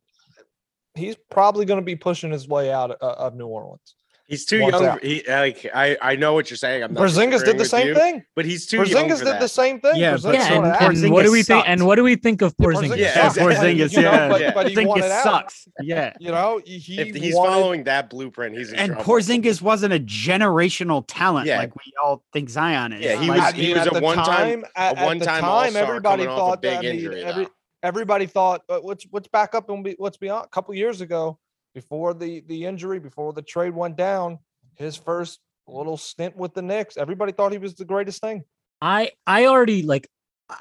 [0.94, 3.96] he's probably going to be pushing his way out of, of New Orleans.
[4.28, 4.84] He's too young.
[4.84, 5.02] out.
[5.02, 6.82] He, like I, I know what you're saying.
[6.84, 8.24] I'm not Porzingis disagreeing did the same you, thing.
[8.36, 9.40] but he's too young Porzingis for did that.
[9.40, 9.96] the same thing.
[9.96, 11.64] Yeah, Porzingis but Yeah, wanted and, and what do we think?
[11.66, 12.88] And what do we think of Yeah, Porzingis?
[12.90, 13.38] Porzingis Yeah, sucks.
[13.38, 14.28] Porzingis, You know, yeah.
[14.28, 14.50] but, Yeah.
[14.52, 15.68] but I think it sucks.
[15.80, 16.12] Yeah.
[16.20, 19.14] You know, he If he's wanted- following that blueprint, he's in And trouble.
[19.14, 21.56] Porzingis wasn't a generational talent Yeah.
[21.58, 23.02] like we all think Zion is.
[23.04, 26.24] Yeah, he Like, was- I mean, was at a one-time- at- a one-time all-star everybody
[26.24, 27.46] coming off a thought big that, injury,
[27.82, 30.46] everybody thought let's let's back up and be let's be honest.
[30.46, 31.38] A couple years ago,
[31.78, 34.38] before the the injury, before the trade went down,
[34.74, 35.38] his first
[35.68, 38.42] little stint with the Knicks, everybody thought he was the greatest thing.
[38.82, 40.08] I I already like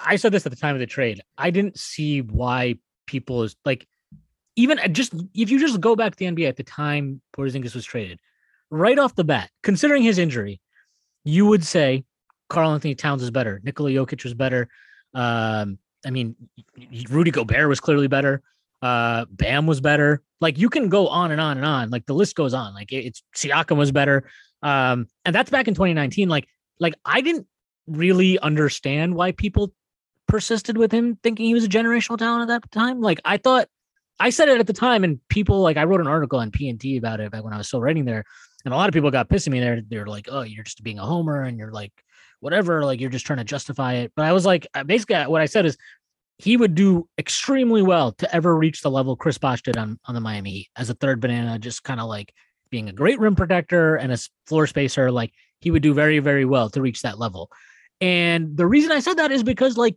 [0.06, 1.22] I said this at the time of the trade.
[1.36, 2.76] I didn't see why
[3.08, 3.88] people is like
[4.56, 7.74] even uh, just if you just go back to the NBA at the time Porzingis
[7.74, 8.20] was traded,
[8.70, 10.62] right off the bat, considering his injury,
[11.24, 12.06] you would say
[12.50, 14.70] Karl-Anthony Towns is better, Nikola Jokic was better.
[15.16, 16.36] Um, I mean,
[17.10, 18.44] Rudy Gobert was clearly better.
[18.82, 20.22] Uh, Bam was better.
[20.40, 21.90] Like you can go on and on and on.
[21.90, 22.74] Like the list goes on.
[22.74, 24.30] Like it- it's Siakam was better.
[24.62, 26.30] Um, and that's back in 2019.
[26.30, 26.48] Like,
[26.80, 27.48] like I didn't
[27.88, 29.74] really understand why people
[30.28, 33.02] persisted with him thinking he was a generational talent at that time.
[33.02, 33.68] Like I thought
[34.20, 36.98] I said it at the time and people like I wrote an article on PNT
[36.98, 38.24] about it back when I was still writing there.
[38.66, 39.82] And a lot of people got pissed at me there.
[39.88, 41.94] They're like, oh, you're just being a homer and you're like,
[42.40, 44.12] whatever, like you're just trying to justify it.
[44.16, 45.78] But I was like, uh, basically what I said is
[46.38, 50.14] he would do extremely well to ever reach the level Chris Bosh did on, on
[50.14, 52.34] the Miami Heat as a third banana, just kind of like
[52.70, 55.12] being a great rim protector and a floor spacer.
[55.12, 57.50] Like he would do very, very well to reach that level.
[58.00, 59.96] And the reason I said that is because, like,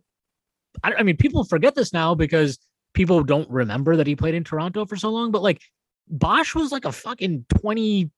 [0.83, 2.57] I, I mean, people forget this now because
[2.93, 5.31] people don't remember that he played in Toronto for so long.
[5.31, 5.61] But like,
[6.07, 8.09] Bosh was like a fucking 20,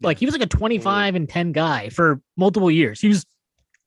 [0.00, 3.00] like, he was like a 25 and 10 guy for multiple years.
[3.00, 3.26] He was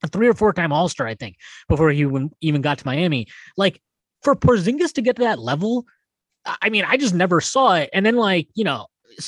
[0.04, 2.08] a three or four time All Star, I think, before he
[2.42, 3.28] even- got to Miami.
[3.58, 3.82] Like,
[4.24, 5.86] for Porzingis to get to that level,
[6.46, 7.90] I mean, I just never saw it.
[7.94, 8.88] And then, like, you know,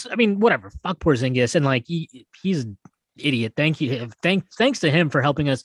[0.10, 2.78] I mean, whatever, fuck Porzingis, and like, he, he's an
[3.18, 3.54] idiot.
[3.56, 5.64] Thank you, thank thanks to him for helping us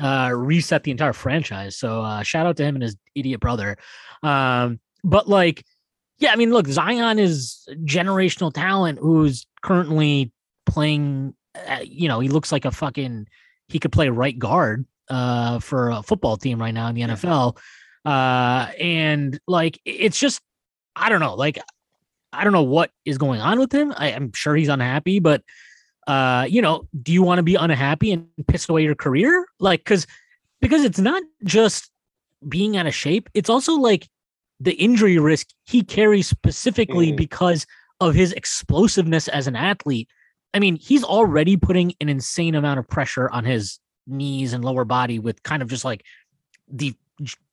[0.00, 1.76] uh reset the entire franchise.
[1.78, 3.76] So uh shout out to him and his idiot brother.
[4.22, 5.64] Um but like
[6.18, 10.32] yeah, I mean look, Zion is generational talent who's currently
[10.66, 11.34] playing
[11.68, 13.28] uh, you know, he looks like a fucking
[13.74, 17.58] he could play right guard uh for a football team right now in the NFL.
[18.06, 20.40] Uh and like it's just
[20.96, 21.58] I don't know, like
[22.32, 23.92] I don't know what is going on with him.
[23.96, 25.42] I, I'm sure he's unhappy, but
[26.06, 29.46] uh, you know, do you want to be unhappy and piss away your career?
[29.58, 30.06] Like, because
[30.60, 31.90] because it's not just
[32.48, 34.08] being out of shape; it's also like
[34.60, 37.16] the injury risk he carries specifically Mhm.
[37.16, 37.66] because
[38.00, 40.08] of his explosiveness as an athlete.
[40.54, 44.84] I mean, he's already putting an insane amount of pressure on his knees and lower
[44.84, 46.04] body with kind of just like
[46.68, 46.94] the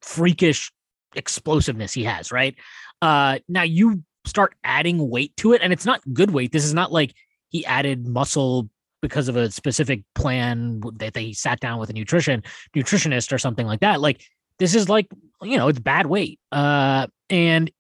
[0.01, 0.71] freakish
[1.15, 2.55] explosiveness he has, right?
[3.01, 6.51] Uh now you start adding weight to it and it's not good weight.
[6.51, 7.13] This is not like
[7.49, 8.69] he added muscle
[9.01, 12.43] because of a specific plan that they sat down with a nutrition
[12.75, 13.99] nutritionist or something like that.
[13.99, 14.23] Like
[14.59, 15.07] this is like,
[15.41, 16.39] you know, it's bad weight.
[16.51, 17.71] Uh and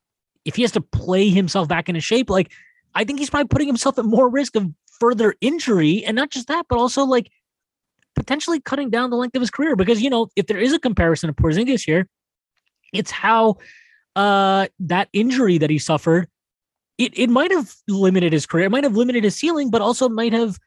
[0.45, 2.51] if he has to play himself back into shape, like
[2.95, 4.69] I think he's probably putting himself at more risk of
[5.01, 7.29] further injury and not just that, but also like
[8.15, 10.79] potentially cutting down the length of his career because you know, if there is a
[10.79, 12.07] comparison to Porzingis here,
[12.93, 13.57] it's how
[14.15, 16.27] uh that injury that he suffered
[17.01, 20.07] it it might have limited his career, it might have limited his ceiling, but also
[20.07, 20.59] might have.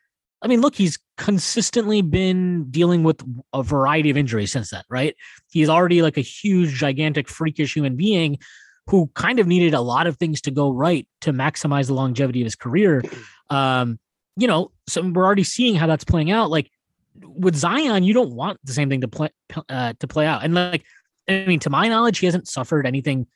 [0.42, 3.23] I mean, look, he's consistently been dealing with
[3.55, 5.16] a variety of injuries since then, right?
[5.51, 8.38] He's already like a huge, gigantic, freakish human being
[8.88, 12.42] who kind of needed a lot of things to go right to maximize the longevity
[12.42, 13.03] of his career.
[13.49, 13.99] Um,
[14.37, 16.51] you know, so we're already seeing how that's playing out.
[16.51, 16.70] Like
[17.23, 19.31] with Zion, you don't want the same thing to play
[19.68, 20.44] uh, to play out.
[20.44, 20.85] And like,
[21.29, 23.27] I mean, to my knowledge, he hasn't suffered anything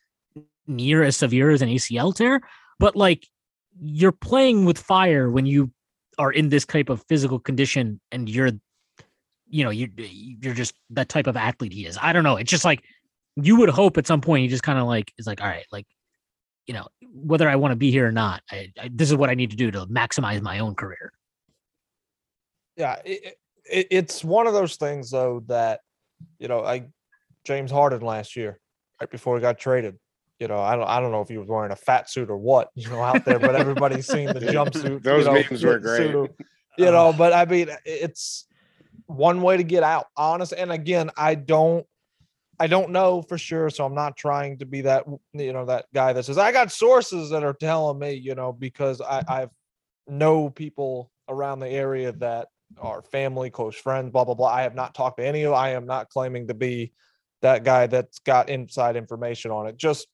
[0.66, 2.40] near as severe as an ACL tear
[2.78, 3.26] but like
[3.80, 5.70] you're playing with fire when you
[6.18, 8.50] are in this type of physical condition and you're
[9.48, 12.50] you know you you're just that type of athlete he is i don't know it's
[12.50, 12.82] just like
[13.36, 15.66] you would hope at some point he just kind of like is like all right
[15.72, 15.86] like
[16.68, 19.30] you know, whether I want to be here or not, I, I, this is what
[19.30, 21.12] I need to do to maximize my own career.
[22.76, 25.80] Yeah, it, it, it's one of those things though that
[26.38, 26.86] you know, I
[27.44, 28.60] James Harden last year,
[29.00, 29.98] right before he got traded.
[30.38, 32.36] You know, I don't I don't know if he was wearing a fat suit or
[32.36, 35.02] what, you know, out there, but everybody's seen the jumpsuit.
[35.02, 35.96] Those you know, memes were great.
[36.12, 36.34] suit,
[36.76, 36.90] You uh-huh.
[36.92, 38.46] know, but I mean, it's
[39.06, 40.06] one way to get out.
[40.16, 41.86] Honest, and again, I don't
[42.60, 45.86] I don't know for sure, so I'm not trying to be that you know that
[45.94, 49.50] guy that says I got sources that are telling me, you know, because I I've
[50.08, 54.48] know people around the area that are family, close friends, blah blah blah.
[54.48, 55.52] I have not talked to any of.
[55.52, 56.92] I am not claiming to be
[57.42, 59.76] that guy that's got inside information on it.
[59.76, 60.08] Just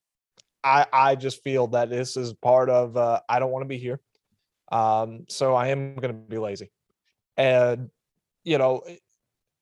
[0.62, 2.96] I I just feel that this is part of.
[2.96, 4.00] Uh, I don't want to be here,
[4.70, 6.70] um, so I am going to be lazy,
[7.36, 7.90] and
[8.44, 8.82] you know,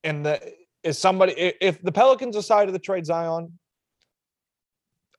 [0.02, 3.58] and the is somebody if the Pelicans decided to trade Zion,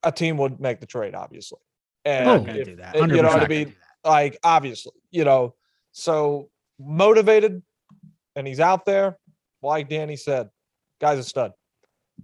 [0.04, 1.60] a team would make the trade, obviously.
[2.06, 2.96] And Oh, if- do that.
[2.96, 3.64] you know what I mean?
[3.66, 3.74] gonna do
[4.04, 5.56] like obviously, you know,
[5.94, 6.50] so
[6.80, 7.64] motivated
[8.36, 9.18] and he's out there,
[9.62, 10.50] like Danny said,
[11.00, 11.54] guy's a stud.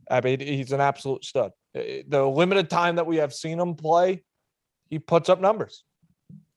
[0.10, 1.52] I mean, he's an absolute stud.
[1.74, 4.24] The limited time that we have seen him play,
[4.90, 5.84] he puts up numbers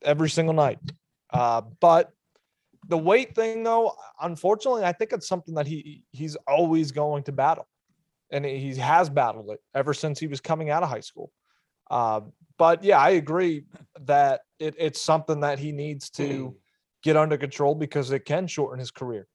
[0.03, 0.79] every single night.
[1.31, 2.11] Uh, but
[2.89, 7.33] the weight thing, though, unfortunately, I think it's something that he he's always going to
[7.33, 7.69] battle,
[8.31, 11.31] and he has battled it ever since he was coming out of high school.
[11.91, 12.23] Uh,
[12.59, 13.65] but yeah, I agree
[14.03, 16.57] that it, it's something that he needs to
[17.03, 19.27] get under control because it can shorten his career.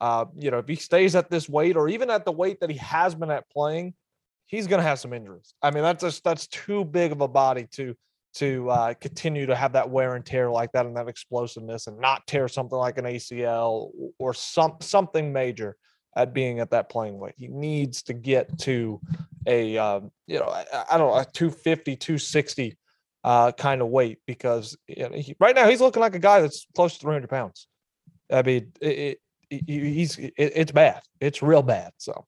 [0.00, 2.70] Uh, you know, if he stays at this weight or even at the weight that
[2.70, 3.94] he has been at playing,
[4.46, 5.54] he's going to have some injuries.
[5.62, 7.96] I mean, that's just that's too big of a body to
[8.34, 11.98] to uh, continue to have that wear and tear like that and that explosiveness and
[11.98, 15.76] not tear something like an ACL or some something major
[16.16, 17.34] at being at that playing weight.
[17.36, 19.00] He needs to get to
[19.46, 22.76] a um, you know I, I don't know a 250 260
[23.24, 26.40] uh, kind of weight because you know, he, right now he's looking like a guy
[26.40, 27.66] that's close to 300 pounds.
[28.30, 29.20] I mean, it,
[29.50, 31.00] it, he's it, it's bad.
[31.20, 31.92] It's real bad.
[31.98, 32.26] So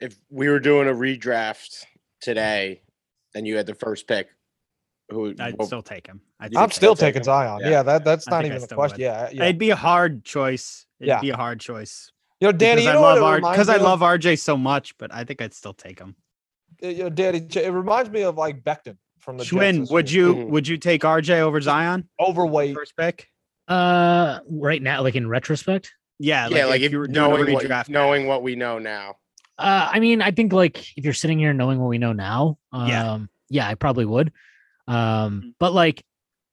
[0.00, 1.84] if we were doing a redraft
[2.20, 2.82] today
[3.34, 4.28] and you had the first pick,
[5.10, 6.20] who I'd what- still take him.
[6.40, 7.24] I'd I'm still take taking him?
[7.24, 7.60] Zion.
[7.62, 7.70] Yeah.
[7.70, 9.00] Yeah, that that's I not even a question.
[9.00, 9.44] Yeah, yeah.
[9.44, 10.86] It'd be a hard choice.
[11.00, 11.20] It'd Yeah.
[11.20, 12.12] be a hard choice.
[12.40, 14.56] You know, Danny, because you I know love what it because I love RJ so
[14.56, 16.14] much, but I think I'd still take him.
[16.80, 20.10] You know, Danny, it reminds me of like Becton from the Jets Schwinn, this would
[20.12, 20.26] year.
[20.28, 20.48] you Mhm.
[20.50, 22.74] would you take RJ over Zion overweight?
[22.76, 23.28] first pick?
[23.66, 27.88] Uh, right now, like in retrospect, Yeah, yeah, like, if, you were knowing what, redraft
[27.90, 29.16] knowing what we know now.
[29.58, 32.58] uh, I mean, I think like if you're sitting here knowing what we know now,
[32.72, 33.18] um, Yeah.
[33.50, 34.32] yeah, I probably would.
[34.88, 36.02] Um, but like,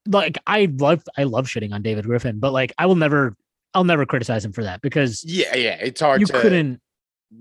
[0.07, 3.35] like I love, I love shitting on David Griffin, but like, I will never,
[3.73, 6.33] I'll never criticize him for that because Yeah, yeah, it's hard you to.
[6.41, 6.79] couldn't,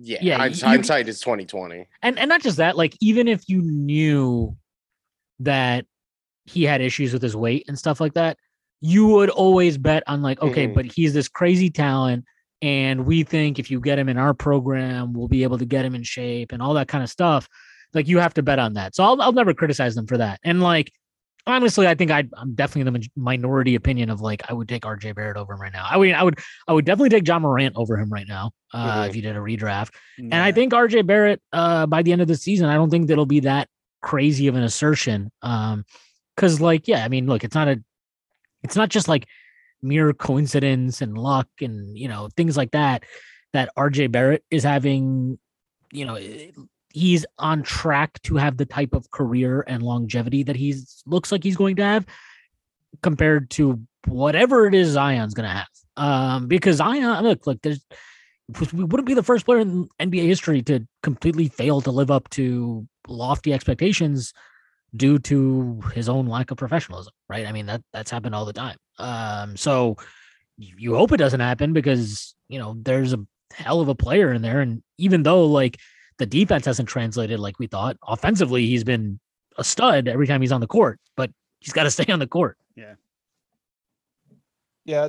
[0.01, 1.87] Yeah, yeah, hinds- you- hindsight is twenty twenty.
[2.03, 4.57] and and not just that, like even if you knew
[5.41, 5.85] that
[6.47, 8.37] he had issues with his weight and stuff like that,
[8.81, 10.75] you would always bet on like, okay, Mhm.
[10.75, 12.25] but he's this crazy talent,
[12.63, 15.85] and we think if you get him in our program, we'll be able to get
[15.85, 17.49] him in shape and all that kind of stuff.
[17.95, 18.95] Like you have to bet on that.
[18.95, 20.41] So I'll I'll never criticize them for that.
[20.45, 20.93] And like
[21.47, 25.15] honestly, I think I I'm definitely the minority opinion of like I would take RJ
[25.15, 25.87] Barrett over him right now.
[25.89, 29.03] I mean, I would I would definitely take Ja Morant over him right now uh,
[29.05, 29.09] Mhm.
[29.11, 29.91] if you did a redraft.
[30.19, 30.55] And I Mm-hmm.
[30.55, 33.41] Think RJ Barrett, uh, by the end of the season, I don't think that'll be
[33.41, 33.69] that
[34.03, 35.31] crazy of an assertion.
[35.43, 35.85] Um,
[36.35, 37.83] because like, yeah, I mean, look, it's not a,
[38.63, 39.27] it's not just like
[39.83, 43.05] mere coincidence and luck and you know things like that.
[43.53, 45.39] That RJ Barrett is having,
[45.93, 46.51] you know, eh,
[46.95, 51.43] he's on track to have the type of career and longevity that he's looks like
[51.43, 52.07] he's going to have,
[53.03, 55.67] compared to whatever it is Zion's going to have.
[55.97, 57.85] Um, because Zion, look, look, there's
[58.73, 62.29] we wouldn't be the first player in NBA history to completely fail to live up
[62.31, 64.33] to lofty expectations
[64.95, 67.47] due to his own lack of professionalism, right?
[67.47, 68.77] I mean that that's happened all the time.
[68.99, 69.97] Um, so
[70.57, 74.43] you hope it doesn't happen because you know there's a hell of a player in
[74.43, 75.79] there, and even though like
[76.19, 79.19] the defense hasn't translated like we thought, offensively he's been
[79.59, 82.27] a stud every time he's on the court, but he's got to stay on the
[82.27, 82.59] court.
[82.77, 82.95] Yeah,
[84.85, 85.09] Yeah,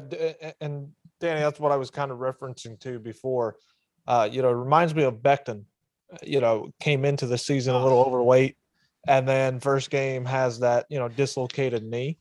[0.61, 3.55] and Danny, that's what I was kind of referencing to before.
[4.07, 5.63] Uh, you know, it reminds me of Becton.
[6.11, 8.57] uh, You know, came into the season a little overweight,
[9.07, 12.17] and then first game has that you know dislocated knee.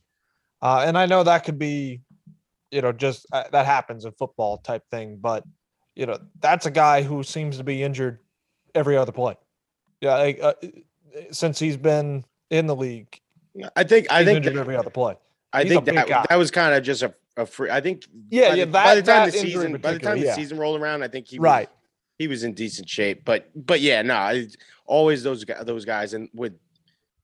[0.62, 2.00] Uh, and I know that could be,
[2.70, 5.44] you know, just uh, that happens in football type thing, but
[5.94, 8.18] you know, that's a guy who seems to be injured
[8.74, 9.36] every other play.
[10.00, 10.54] Yeah, like, uh,
[11.30, 13.20] since he's been in the league,
[13.76, 15.16] I think I think that, every other play.
[15.52, 16.26] I he's think that guy.
[16.28, 17.70] that was kind of just a, a free.
[17.70, 20.26] I think Yeah, by yeah, the, by the time the season by the time the
[20.26, 20.34] yeah.
[20.34, 21.68] season rolled around, I think he was, Right.
[22.18, 23.24] he was in decent shape.
[23.24, 24.56] But but yeah, no, it's
[24.86, 26.54] always those guys those guys and with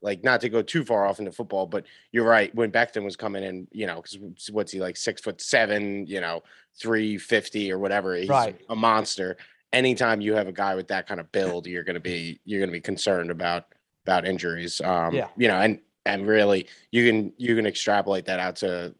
[0.02, 2.54] like not to go too far off into football, but you're right.
[2.54, 6.20] When Becton was coming in, you know, because what's he like six foot seven, you
[6.22, 6.42] know,
[6.80, 8.14] three fifty or whatever.
[8.14, 8.58] He's Right.
[8.70, 9.36] a monster.
[9.72, 12.72] Anytime you have a guy with that kind of build, you're gonna be you're gonna
[12.72, 13.66] be concerned about
[14.04, 14.80] about injuries.
[14.80, 15.28] Um, Yeah.
[15.36, 18.94] you know, and and really you can you can extrapolate that out to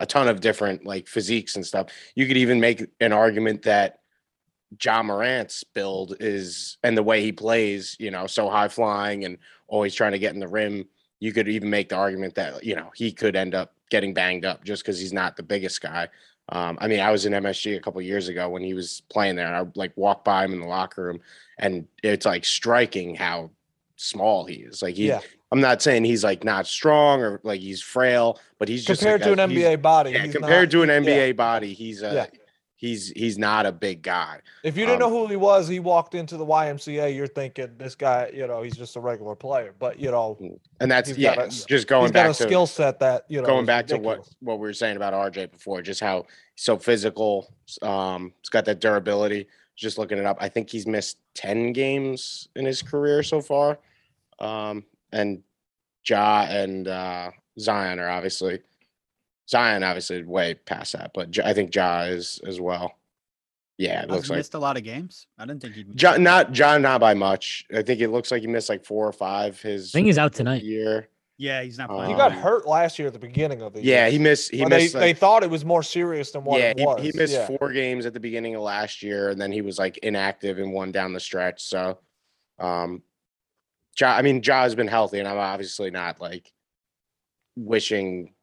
[0.00, 1.88] a ton of different like physiques and stuff.
[2.14, 4.00] You could even make an argument that
[4.82, 9.38] Ja Morant's build is and the way he plays, you know, so high flying and
[9.66, 10.88] always trying to get in the rim.
[11.20, 14.44] You could even make the argument that you know he could end up getting banged
[14.44, 16.08] up just because he's not the biggest guy.
[16.50, 19.36] Um, I mean, I was in MSG a couple years ago when he was playing
[19.36, 21.20] there, and I like walk by him in the locker room,
[21.58, 23.50] and it's like striking how
[23.96, 24.80] small he is.
[24.82, 25.20] Like he, Yeah.
[25.50, 29.20] I'm not saying he's like not strong or like he's frail, but he's just compared
[29.22, 30.12] like to a- an NBA body.
[30.12, 31.10] Yeah, compared not- to an yeah.
[31.10, 32.26] NBA body, he's a Yeah.
[32.78, 34.38] He's he's not a big guy.
[34.64, 37.14] If you didn't Um, know who he was, he walked into the YMCA.
[37.14, 39.74] You're thinking this guy, you know, he's just a regular player.
[39.78, 40.38] But you know,
[40.80, 43.00] And that's He's yeah, got a- just he's going got back a to skill set
[43.00, 43.46] that you know.
[43.46, 46.24] going back to what what we were saying about RJ before, just how
[46.54, 47.52] so physical.
[47.82, 49.48] Um, he's got that durability.
[49.76, 53.78] Just looking it up, I think he's missed ten games in his career so far.
[54.40, 55.42] Um, and
[56.08, 58.60] Ja and uh, Zion are obviously
[59.48, 62.92] Zion obviously way past that, but I think Ja is as well.
[63.78, 65.26] Yeah, it Has looks like missed a lot of games.
[65.38, 67.64] I didn't think he'd John, not John, not by much.
[67.74, 70.18] I think it looks like he missed like four or five his I think he's
[70.18, 70.62] out tonight.
[70.64, 71.08] year.
[71.40, 72.10] Yeah, he's not playing.
[72.10, 74.10] He got Um, hurt last year at the beginning of the Yeah, year.
[74.10, 74.50] he missed.
[74.50, 74.94] He Well, they missed.
[74.94, 77.00] they like- thought it was more serious than what yeah, it was.
[77.00, 77.46] he, he missed yeah.
[77.46, 80.72] four games at the beginning of last year, and then he was like inactive in
[80.72, 81.62] one down the stretch.
[81.62, 82.00] So,
[82.58, 83.04] um,
[84.00, 86.52] Ja, I mean, Ja has been healthy, and I'm obviously not like
[87.56, 88.34] wishing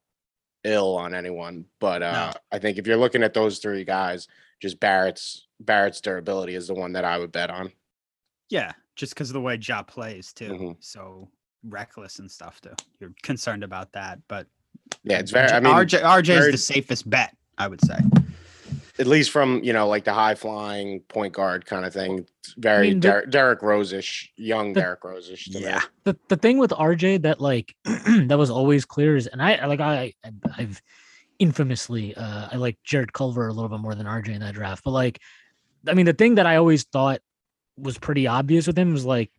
[0.66, 4.28] ill on anyone, but uh, I think if you're looking at those three guys,
[4.60, 7.72] just Barrett's Barrett's durability is the one that I would bet on.
[8.50, 10.50] Yeah, just because of the way Ja plays too.
[10.50, 10.78] Mhm.
[10.80, 11.30] So
[11.64, 12.74] reckless and stuff too.
[13.00, 14.48] You're concerned about that, but
[15.04, 15.50] Yeah, it's very.
[15.52, 17.98] I mean, RJ RJ is the safest bet, I would say.
[18.98, 22.26] At least from you know like the high flying point guard kind of thing.
[22.58, 25.50] Very mean, the- Der- Derrick Rose-ish, young the- Derrick Rose-ish.
[25.50, 25.62] me.
[25.62, 25.82] Yeah.
[26.06, 29.80] the the thing with RJ that like that was always clear is, and I like
[29.82, 30.14] I
[30.58, 30.82] I've
[31.40, 34.84] infamously uh I like Jarrett Culver a little bit more than RJ in that draft,
[34.84, 35.20] but like
[35.88, 37.20] I mean the thing that I always thought
[37.78, 39.32] was pretty obvious with him was like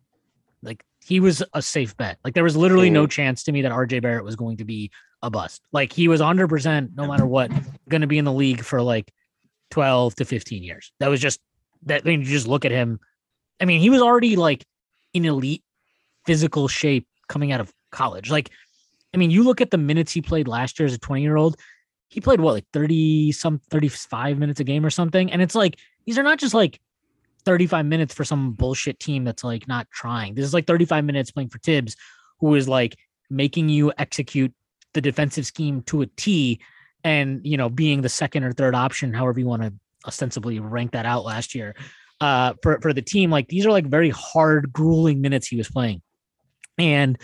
[0.62, 2.18] like he was a safe bet.
[2.24, 4.90] Like there was literally no chance to me that RJ Barrett was going to be
[5.22, 5.62] a bust.
[5.72, 7.50] Like he was 100% no matter what
[7.88, 9.12] going to be in the league for like
[9.70, 10.92] 12 to 15 years.
[11.00, 11.40] That was just
[11.84, 13.00] that I mean you just look at him.
[13.60, 14.64] I mean, he was already like
[15.14, 15.64] in elite
[16.26, 18.30] physical shape coming out of college.
[18.30, 18.50] Like,
[19.14, 21.36] I mean, you look at the minutes he played last year as a 20 year
[21.36, 21.56] old,
[22.08, 25.32] he played what, like 30 some 35 minutes a game or something.
[25.32, 26.80] And it's like, these are not just like
[27.44, 30.34] 35 minutes for some bullshit team that's like not trying.
[30.34, 31.96] This is like 35 minutes playing for Thibs,
[32.40, 32.96] who is like
[33.30, 34.52] making you execute
[34.94, 36.60] the defensive scheme to a T
[37.06, 39.72] and, you know, being the second or third option, however you want to
[40.08, 41.76] ostensibly rank that out last year
[42.20, 43.30] uh, for for the team.
[43.30, 46.02] Like these are like very hard, grueling minutes he was playing,
[46.78, 47.16] and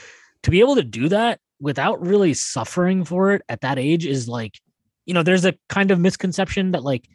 [0.45, 4.29] to be able to do that without really suffering for it at that age is
[4.29, 4.61] like,
[5.05, 7.09] you know, there's a kind of misconception that like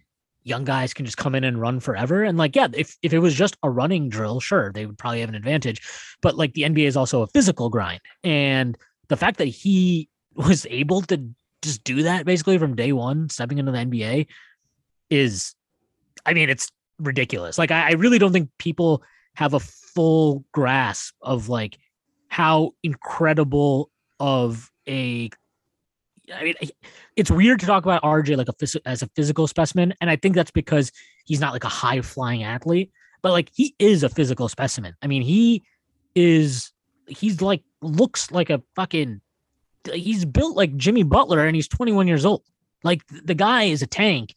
[0.43, 2.23] young guys can just come in and run forever.
[2.23, 5.21] And like, yeah, if if it was just a running drill, sure, they would probably
[5.21, 5.81] have an advantage.
[6.21, 10.67] But like the NBA is also a physical grind, and the fact that he was
[10.69, 11.29] able to
[11.61, 14.27] just do that basically from day one, stepping into the NBA,
[15.09, 15.55] is,
[16.25, 17.57] I mean, it's ridiculous.
[17.57, 19.03] Like I, I really don't think people
[19.35, 21.77] have a full grasp of like
[22.27, 23.89] how incredible
[24.19, 25.29] of a
[26.33, 26.55] I mean
[27.15, 30.15] it's weird to talk about RJ like a phys- as a physical specimen and I
[30.15, 30.91] think that's because
[31.25, 32.91] he's not like a high flying athlete
[33.21, 34.95] but like he is a physical specimen.
[35.01, 35.63] I mean he
[36.15, 36.71] is
[37.07, 39.21] he's like looks like a fucking
[39.93, 42.43] he's built like Jimmy Butler and he's 21 years old.
[42.83, 44.35] Like the guy is a tank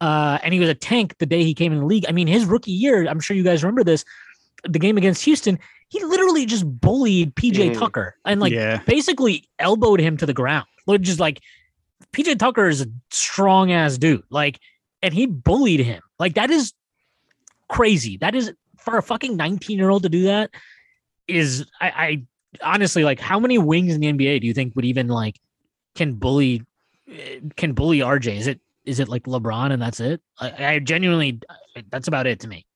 [0.00, 2.04] uh, and he was a tank the day he came in the league.
[2.08, 4.04] I mean, his rookie year, I'm sure you guys remember this,
[4.68, 7.78] the game against Houston, he literally just bullied PJ Mhm.
[7.78, 8.80] Tucker and like yeah.
[8.86, 10.66] basically elbowed him to the ground.
[10.86, 11.40] Like just like
[12.12, 14.22] PJ Tucker is a strong ass dude.
[14.30, 14.60] Like,
[15.02, 16.02] and he bullied him.
[16.18, 16.72] Like that is
[17.68, 18.16] crazy.
[18.18, 20.50] That is for a fucking 19 year old to do that
[21.28, 22.22] is I, I
[22.62, 25.38] honestly like how many wings in the NBA do you think would even like
[25.94, 26.62] can bully
[27.08, 28.36] eh, can bully RJ?
[28.36, 30.20] Is it is it like LeBron and that's it?
[30.38, 31.40] I, I genuinely
[31.90, 32.66] that's about it to me.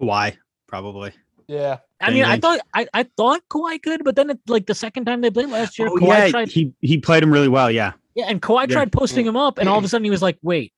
[0.00, 1.12] Kawhi, probably.
[1.46, 1.78] Yeah.
[2.00, 5.04] I mean, I thought I, I thought Kawhi could, but then it, like the second
[5.04, 7.70] time they played last year, Oh, Kawhi yeah, tried he he played him really well.
[7.70, 7.92] Yeah.
[8.14, 8.74] Yeah, and Kawhi Yeah.
[8.74, 10.72] tried posting him up, and all of a sudden he was like, "Wait,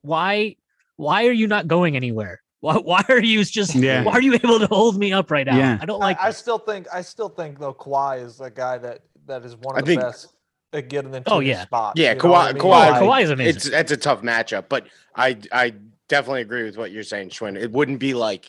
[0.00, 0.56] why,
[0.96, 2.41] why are you not going anywhere?
[2.62, 3.74] Why, why are you just?
[3.74, 4.04] Yeah.
[4.04, 5.56] Why are you able to hold me up right now?
[5.58, 5.78] Yeah.
[5.80, 6.16] I don't like.
[6.20, 9.74] I, still think I still think though Kawhi is a guy that that is one
[9.74, 10.28] I of the think- best
[10.72, 11.62] at getting into Oh, his yeah.
[11.64, 11.94] spot.
[11.96, 12.62] Yeah, you know what I Kawhi- mean?
[12.62, 13.56] Kawhi- Kawhi, Kawhi is amazing.
[13.56, 14.86] It's it's a tough matchup, but
[15.16, 15.74] I I
[16.08, 17.60] definitely agree with what you're saying, Schwinn.
[17.60, 18.48] It wouldn't be like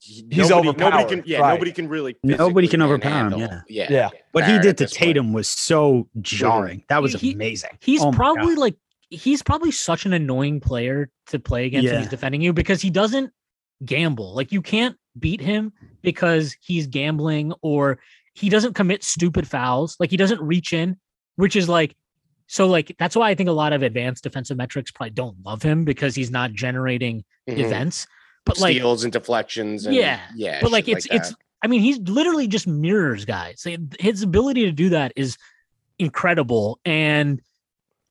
[0.00, 1.52] He's nobody, nobody overpowered, can yeah right.
[1.52, 4.08] nobody can really Nobody can overpower him, manhandle- yeah Yeah.
[4.32, 5.08] What he did to this point.
[5.10, 6.84] Tatum was so jarring.
[6.88, 7.78] That was He- amazing.
[7.80, 8.60] He's Oh probably God.
[8.62, 8.76] like
[9.10, 12.88] he's probably such an annoying player to play against when he's defending you because he
[12.90, 13.30] doesn't
[13.84, 14.34] gamble.
[14.34, 15.72] Like you can't beat him
[16.02, 17.98] because he's gambling or
[18.34, 19.96] he doesn't commit stupid fouls.
[20.00, 20.96] Like he doesn't reach in,
[21.36, 21.94] which is like
[22.46, 25.62] so like that's why I think a lot of advanced defensive metrics probably don't love
[25.62, 27.58] him because he's not generating Mhm.
[27.58, 28.06] events.
[28.44, 31.34] But like steals and deflections and Yeah, yeah but like it's it's.
[31.62, 33.64] I mean he's literally just mirrors guys.
[34.00, 35.36] His ability to do that is
[35.98, 37.40] incredible and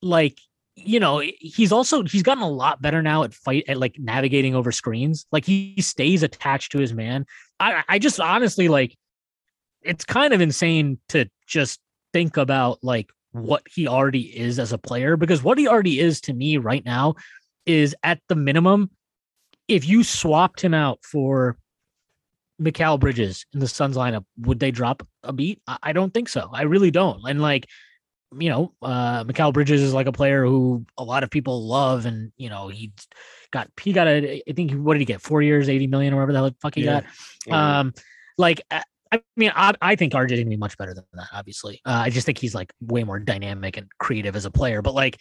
[0.02, 0.38] like
[0.76, 4.56] you know he's also he's gotten a lot better now at fight at like navigating
[4.56, 5.26] over screens.
[5.32, 7.26] Like he stays attached to his man.
[7.60, 8.98] I I just honestly like
[9.82, 11.80] it's kind of insane to just
[12.14, 16.22] think about like what he already is as a player because what he already is
[16.22, 17.16] to me right now
[17.66, 18.90] is at the minimum
[19.68, 21.58] if you swapped him out for
[22.62, 25.62] Mikal Bridges in the Suns lineup, would they drop a beat?
[25.66, 26.50] I, I don't think so.
[26.54, 27.22] I really don't.
[27.28, 27.68] And like,
[28.40, 32.06] you know, uh Mikal Bridges is like a player who a lot of people love,
[32.06, 32.92] and you know, he
[33.52, 35.22] got he got a I think what did he get?
[35.22, 37.02] Four years, 80 million or whatever the fuck he Yeah.
[37.02, 37.06] got.
[37.48, 37.54] Mhm.
[37.54, 37.94] Um,
[38.38, 41.28] like I, I mean, I, I think RJ gonna be much better than that.
[41.34, 44.82] Obviously, uh, I just think he's like way more dynamic and creative as a player.
[44.82, 45.20] But like,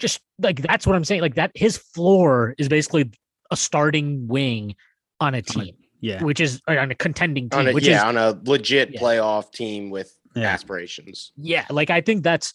[0.00, 1.20] just like that's what I'm saying.
[1.20, 3.12] Like that, his floor is basically
[3.52, 4.74] a starting wing
[5.20, 6.22] on a team, Yeah.
[6.24, 9.00] which is on a contending team, on a, which yeah is on a legit Yeah.
[9.00, 10.44] playoff team with Yeah.
[10.48, 11.66] aspirations yeah.
[11.70, 12.54] Like I think that's.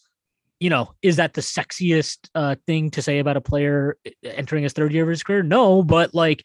[0.58, 4.72] You know, is that the sexiest uh, thing to say about a player entering his
[4.72, 5.42] third year of his career?
[5.42, 6.42] No, but like,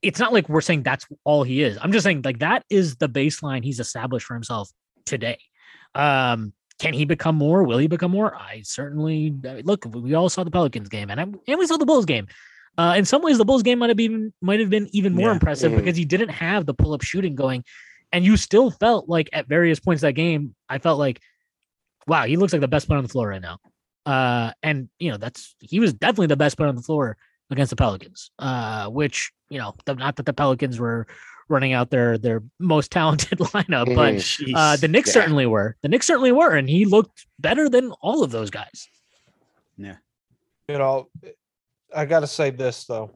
[0.00, 1.76] it's not like we're saying that's all he is.
[1.82, 4.70] I'm just saying like that is the baseline he's established for himself
[5.04, 5.36] today.
[5.94, 7.64] Um, can he become more?
[7.64, 8.34] Will he become more?
[8.34, 9.84] I certainly I mean, look.
[9.94, 12.28] We all saw the Pelicans game, and I, and we saw the Bulls game.
[12.78, 15.28] Uh, in some ways, the Bulls game might have been might have been even more
[15.28, 15.34] Yeah.
[15.34, 15.76] impressive Mhm.
[15.76, 17.62] because he didn't have the pull up shooting going,
[18.12, 21.20] and you still felt like at various points of that game, I felt like,
[22.06, 23.58] wow, he looks like the best player on the floor right now.
[24.06, 27.16] Uh, and you know that's he was definitely the best player on the floor
[27.50, 28.30] against the Pelicans.
[28.38, 31.06] Uh, which you know, the, not that the Pelicans were
[31.50, 34.52] running out their their most talented lineup, but Mhm.
[34.54, 35.12] uh, the Knicks Yeah.
[35.22, 35.76] certainly were.
[35.82, 38.88] The Knicks certainly were, and he looked better than all of those guys.
[39.76, 39.96] Yeah,
[40.68, 41.08] you know,
[41.94, 43.10] I got to say this though.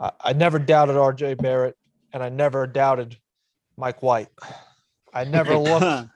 [0.00, 1.34] I, I never doubted R.J.
[1.34, 1.76] Barrett,
[2.12, 3.16] and I never doubted
[3.80, 4.28] Mike White.
[5.12, 6.10] I never looked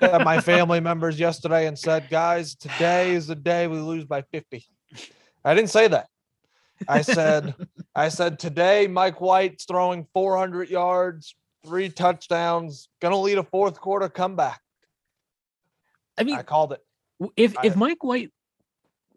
[0.00, 4.22] at my family members yesterday and said, "Guys, today is the day we lose by
[4.32, 4.66] 50."
[5.44, 6.08] I didn't say that.
[6.88, 7.54] I said,
[7.94, 14.08] I said today Mike White's throwing 400 yards, three touchdowns, gonna lead a fourth quarter
[14.08, 14.60] comeback.
[16.18, 16.80] I mean, I called it.
[17.36, 18.30] if if Mike White,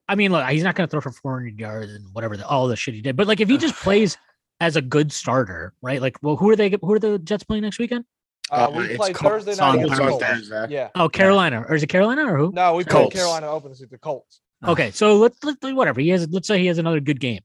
[0.10, 2.68] I mean, look, he's not going to throw for 400 yards and whatever the, all
[2.68, 4.18] the shit he did, but like if he just plays
[4.60, 6.01] as a good starter, right?
[6.01, 6.76] Like, well, who are they?
[6.82, 8.05] Who are the Jets playing next weekend?
[8.51, 10.55] Uh, Uh, we it's play Thursday on night against the Thursday.
[10.55, 10.72] Colts.
[10.72, 10.89] Yeah.
[10.95, 12.51] Oh, Carolina, or is it Carolina or who?
[12.53, 13.16] No, we played Colts.
[13.16, 14.41] Carolina open to the Colts.
[14.66, 16.28] Okay, so let's let's whatever he has.
[16.30, 17.41] Let's say he has another good game.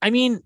[0.00, 0.40] I mean,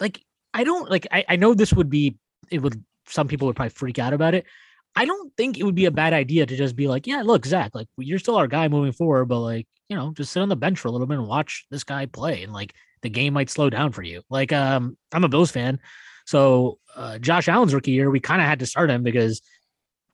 [0.00, 0.24] like
[0.54, 1.06] I don't like.
[1.10, 2.16] I, I know this would be
[2.50, 2.82] it would.
[3.06, 4.46] Some people would probably freak out about it.
[4.94, 7.44] I don't think it would be a bad idea to just be like, yeah, look,
[7.44, 10.48] Zach, like you're still our guy moving forward, but like you know, just sit on
[10.48, 12.72] the bench for a little bit and watch this guy play, and like
[13.02, 14.22] the game might slow down for you.
[14.30, 15.80] Like, um, I'm a Bills fan,
[16.26, 19.42] so uh, Josh Allen's rookie year, we kind of had to start him because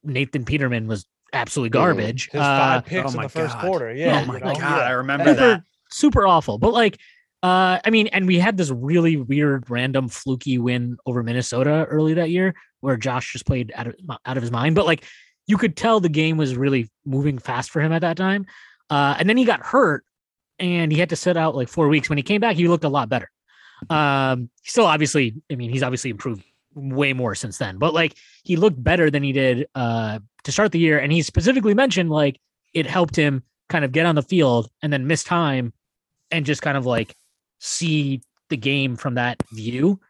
[0.05, 2.31] Nathan Peterman was absolutely garbage.
[2.31, 3.65] His Uh, five picks oh in the first God.
[3.65, 3.93] quarter.
[3.95, 4.23] Yeah.
[4.23, 4.87] oh my you know, god, yeah.
[4.87, 5.63] I remember super, that.
[5.91, 6.59] super awful.
[6.59, 6.99] But like,
[7.43, 12.15] uh, I mean, and we had this really weird, random, fluky win over Minnesota early
[12.15, 14.75] that year, where Josh just played out of out of his mind.
[14.75, 15.05] But like,
[15.47, 18.47] you could tell the game was really moving fast for him at that time.
[18.91, 20.05] Uh, and then he got hurt,
[20.59, 22.09] and he had to sit out like four weeks.
[22.09, 23.31] When he came back, he looked a lot better.
[23.91, 26.43] Um, still obviously, I mean, he's obviously improved
[26.75, 27.79] way more since then.
[27.79, 31.23] But like, he looked better than he did uh to start the year, and he
[31.23, 32.41] specifically mentioned like
[32.75, 35.73] it helped him kind of get on the field and then miss time
[36.31, 37.15] and just kind of like
[37.59, 40.01] see the game from that view.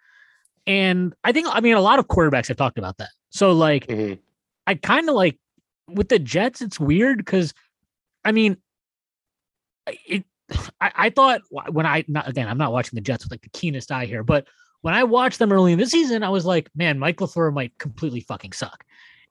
[0.66, 3.08] And I think, I mean, a lot of quarterbacks have talked about that.
[3.30, 4.18] So, like, Mhm.
[4.66, 5.38] I kind of like
[5.88, 7.54] with the Jets, it's weird because,
[8.24, 8.58] I mean,
[10.06, 10.24] it.
[10.80, 13.50] I, I thought when I not again, I'm not watching the Jets with like the
[13.50, 14.46] keenest eye here, but
[14.80, 17.76] when I watched them early in the season, I was like, man, Mike LaFleur might
[17.78, 18.84] completely fucking suck.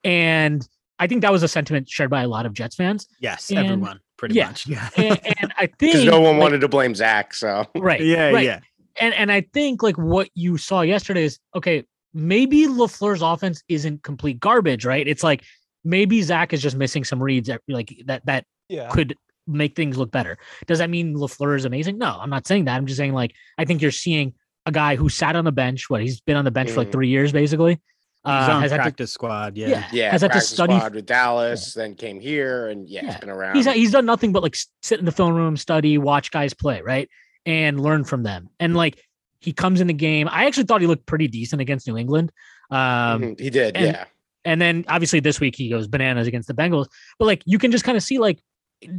[0.03, 0.67] And
[0.99, 3.07] I think that was a sentiment shared by a lot of Jets fans.
[3.21, 4.47] Yes, And- everyone pretty yeah.
[4.47, 4.67] much.
[4.67, 4.89] Yeah.
[4.97, 7.33] And, and I think because no one like, wanted to blame Zach.
[7.33, 8.45] So right, yeah, right.
[8.45, 8.59] yeah.
[8.99, 11.83] and and I think like what you saw yesterday is okay.
[12.13, 15.07] Maybe Lafleur's offense isn't complete garbage, right?
[15.07, 15.43] It's like
[15.83, 18.89] maybe Zach is just missing some reads that like that that Yeah.
[18.89, 19.15] could
[19.47, 20.37] make things look better.
[20.65, 21.97] Does that mean LaFleur is amazing?
[21.97, 22.75] No, I'm not saying that.
[22.75, 24.33] I'm just saying like I think you're seeing
[24.65, 25.89] a guy who sat on the bench.
[25.89, 26.91] What he's been on the bench for like Mhm.
[26.93, 27.73] three years, basically.
[27.73, 27.79] He's
[28.33, 29.55] Uh, on has had to, squad.
[29.55, 29.67] Yeah.
[29.69, 30.75] yeah, Yeah, has had to study.
[30.75, 33.11] squad with Dallas, then came here, and yeah, Yeah.
[33.11, 33.55] it's been around.
[33.55, 36.81] He's he's done nothing but like sit in the film room, study, watch guys play,
[36.81, 37.07] right,
[37.45, 38.49] and learn from them.
[38.59, 39.01] And like
[39.39, 40.27] he comes in the game.
[40.29, 42.31] I actually thought he looked pretty decent against New England.
[42.69, 44.03] Um, Mhm, he did, and- yeah.
[44.43, 46.87] And then obviously this week he goes bananas against the Bengals.
[47.19, 48.39] But like you can just kind of see like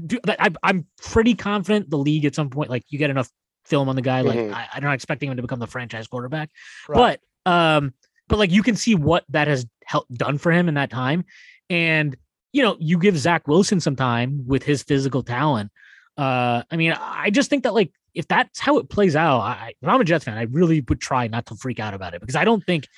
[0.07, 3.31] do, I, I'm pretty confident the league at some point like you get enough
[3.65, 4.53] film on the guy like Mhm.
[4.53, 6.51] I, I'm not expecting him to become the franchise quarterback.
[6.89, 7.21] Right.
[7.45, 7.95] But um
[8.29, 11.25] but like you can see what that has helped done for him in that time.
[11.71, 12.17] And
[12.53, 15.71] you know, you give Zach Wilson some time with his physical talent.
[16.17, 19.75] Uh I mean, I just think that like if that's how it plays out, I
[19.81, 22.21] if I'm a Jets fan, I really would try not to freak out about it
[22.21, 22.89] because I don't think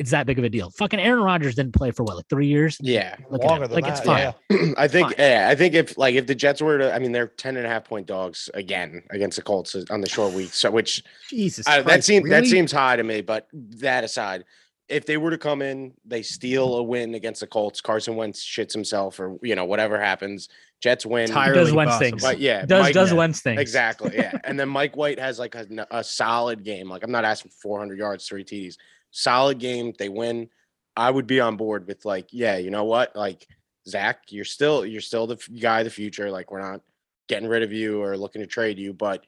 [0.00, 0.70] it's that big of a deal.
[0.70, 2.78] Fucking Aaron Rodgers didn't play for what, like three years?
[2.80, 3.16] Yeah.
[3.30, 4.32] Look Longer than Like it's fine.
[4.50, 4.72] yeah.
[4.78, 5.14] I think Fine.
[5.18, 7.66] yeah, I think if like if the Jets were to I mean they're 10 and
[7.66, 10.52] a half point dogs again against the Colts on the short week.
[10.52, 11.68] So which Jesus.
[11.68, 14.44] I, that Christ, seems that seems high to me, but that aside,
[14.88, 18.44] if they were to come in, they steal a win against the Colts, Carson Wentz
[18.44, 20.48] shits himself or you know, whatever happens,
[20.80, 21.24] Jets win.
[21.28, 22.10] Entirely Does Wentz possible.
[22.10, 22.22] things.
[22.22, 23.60] But yeah, does Mike- does yeah, Wentz things.
[23.60, 24.12] Exactly.
[24.16, 24.32] Yeah.
[24.44, 26.88] and then Mike White has like a, a solid game.
[26.88, 28.76] Like I'm not asking 400 yards, three TDs.
[29.10, 29.92] Solid game.
[29.98, 30.48] They win.
[30.96, 33.14] I would be on board with like, yeah, you know what?
[33.16, 33.46] Like
[33.88, 36.30] Zach, you're still you're still the guy of the future.
[36.30, 36.80] Like we're not
[37.28, 38.92] getting rid of you or looking to trade you.
[38.92, 39.24] But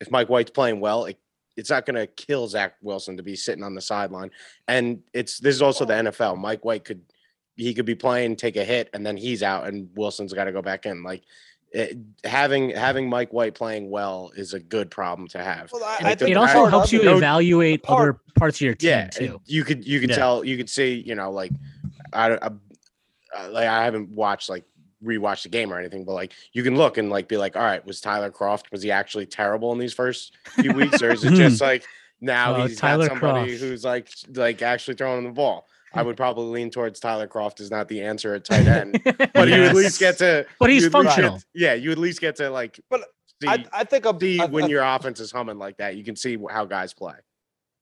[0.00, 1.18] if Mike White's playing well, it,
[1.56, 4.30] it's not going to kill Zach Wilson to be sitting on the sideline.
[4.68, 6.38] And it's this is also the NFL.
[6.38, 7.02] Mike White could
[7.56, 10.52] he could be playing, take a hit, and then he's out, and Wilson's got to
[10.52, 11.02] go back in.
[11.02, 11.22] Like
[11.74, 15.72] it, having having Mike White playing well is a good problem to have.
[15.72, 18.20] Well, I- And I it, think it also part helps you no- evaluate part- other
[18.36, 19.40] parts of your team yeah, too.
[19.46, 20.16] you could you could Yeah.
[20.16, 21.52] tell you could see you know like
[22.12, 22.36] I, I
[23.34, 24.64] uh, like I haven't watched like
[25.02, 27.62] rewatched the game or anything, but like you can look and like be like, all
[27.62, 31.24] right, was Tyler Kroft was he actually terrible in these first few weeks, or is
[31.24, 31.84] it just like
[32.20, 33.60] now Oh, he's Tyler got somebody Kroft.
[33.60, 35.66] who's like like actually throwing the ball?
[35.94, 39.48] I would probably lean towards Tyler Kroft is not the answer at tight end, but
[39.48, 40.46] you at least get to.
[40.58, 41.40] But he's you at functional.
[41.54, 42.80] yeah, you at least get to like.
[42.90, 43.02] But
[43.42, 45.96] see, I, I think a, see a- when a- your offense is humming like that,
[45.96, 47.14] you can see how guys play.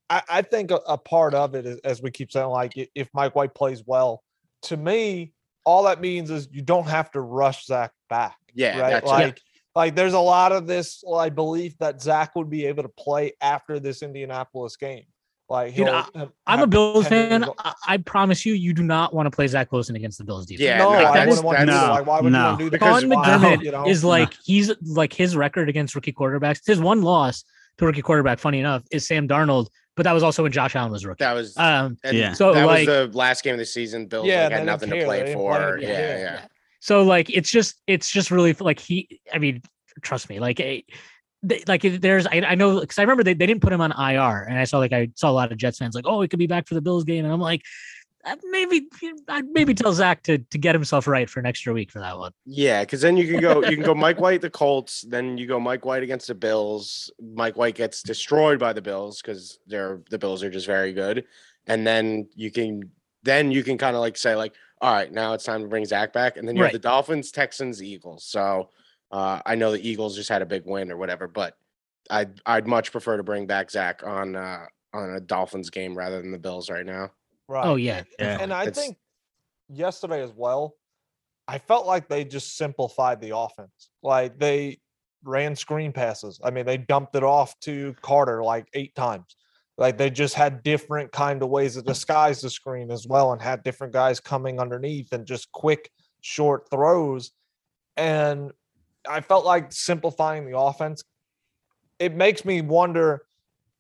[0.08, 3.08] I, I think a, a part of it is, as we keep saying, like if
[3.14, 4.22] Mike White plays well,
[4.62, 5.32] to me,
[5.64, 8.36] all that means is you don't have to rush Zach back.
[8.54, 8.90] Yeah, right.
[8.90, 9.10] that's it.
[9.10, 9.40] Like,
[9.76, 13.32] like there's a lot of this like belief that Zach would be able to play
[13.40, 15.04] after this Indianapolis game.
[15.50, 17.44] Like, Dude, he'll I, I'm a Bills fan.
[17.58, 20.46] I, I promise you, you do not want to play Zach Wilson against the Bills
[20.46, 20.60] defense.
[20.62, 21.90] Yeah, no, no, I that's- wouldn't want to do that's- that.
[21.92, 22.44] Like, why would you no.
[22.44, 22.78] want to do that?
[22.78, 23.58] Because- Sean Wow.
[23.60, 23.88] You know?
[23.88, 26.60] is like he's like his record against rookie quarterbacks.
[26.64, 27.44] His one loss
[27.78, 30.92] to rookie quarterback, funny enough, is Sam Darnold, but that was also when Josh Allen
[30.92, 31.24] was rookie.
[31.24, 32.32] That was Um, And Yeah.
[32.32, 34.06] So, that like- was the last game of the season.
[34.06, 35.78] Bills Yeah, like, had didn't nothing to play They didn't play for.
[35.78, 36.40] Yeah, Yeah, yeah.
[36.78, 39.20] So like it's just it's just really like he.
[39.34, 39.62] I mean,
[40.00, 40.60] trust me, like.
[41.42, 43.92] They- Like there's, I, I know because I remember they, they didn't put him on
[43.92, 46.28] IR, and I saw like I saw a lot of Jets fans like, oh, he
[46.28, 47.62] could be back for the Bills game, and I'm like,
[48.24, 48.86] uh, maybe
[49.28, 52.18] I'd maybe tell Zach to to get himself right for an extra week for that
[52.18, 52.32] one.
[52.44, 55.46] Yeah, because then you can go, you can go Mike White the Colts, then you
[55.46, 57.10] go Mike White against the Bills.
[57.34, 61.24] Mike White gets destroyed by the Bills because they're the Bills are just very good,
[61.66, 62.90] and then you can
[63.22, 65.86] then you can kind of like say like, all right, now it's time to bring
[65.86, 66.72] Zach back, and then you Right.
[66.72, 68.24] have the Dolphins, Texans, Eagles.
[68.24, 68.68] So
[69.10, 71.56] uh, I know the Eagles just had a big win or whatever, but
[72.10, 76.20] I'd I'd much prefer to bring back Zach on uh, on a Dolphins game rather
[76.20, 77.10] than the Bills right now.
[77.48, 77.66] Right.
[77.66, 78.38] Oh yeah, Yeah.
[78.40, 78.96] And I It's- think
[79.68, 80.74] yesterday as well,
[81.48, 83.90] I felt like they just simplified the offense.
[84.02, 84.80] Like they
[85.24, 86.40] ran screen passes.
[86.42, 89.36] I mean, they dumped it off to Carter like eight times.
[89.76, 93.40] Like they just had different kind of ways to disguise the screen as well and
[93.42, 95.90] had different guys coming underneath and just quick
[96.20, 97.32] short throws.
[97.96, 98.52] And
[99.08, 101.02] I felt like simplifying the offense.
[101.98, 103.22] It makes me wonder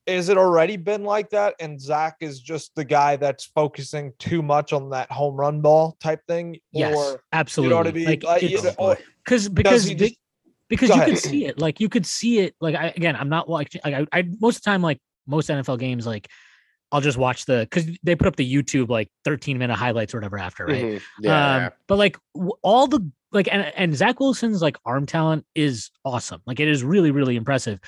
[0.06, 1.54] is it already been like that?
[1.60, 5.96] And Zach is just the guy that's focusing too much on that home run ball
[6.00, 6.58] type thing?
[6.72, 7.68] yes, Or absolutely.
[7.68, 8.06] you know what I mean?
[8.06, 10.18] Like, Like, it's- you know, or because because he the- just-
[10.68, 11.08] because you ahead.
[11.08, 13.92] could see it like you could see it like I, again i'm not watching like
[14.12, 16.28] I, I most of the time like most nfl games like
[16.92, 20.18] i'll just watch the because they put up the youtube like 13 minute highlights or
[20.18, 21.02] whatever after right Mhm.
[21.22, 23.00] Yeah, um but like w- all the
[23.32, 27.36] like and, and zach wilson's like arm talent is awesome like it is really really
[27.36, 27.78] impressive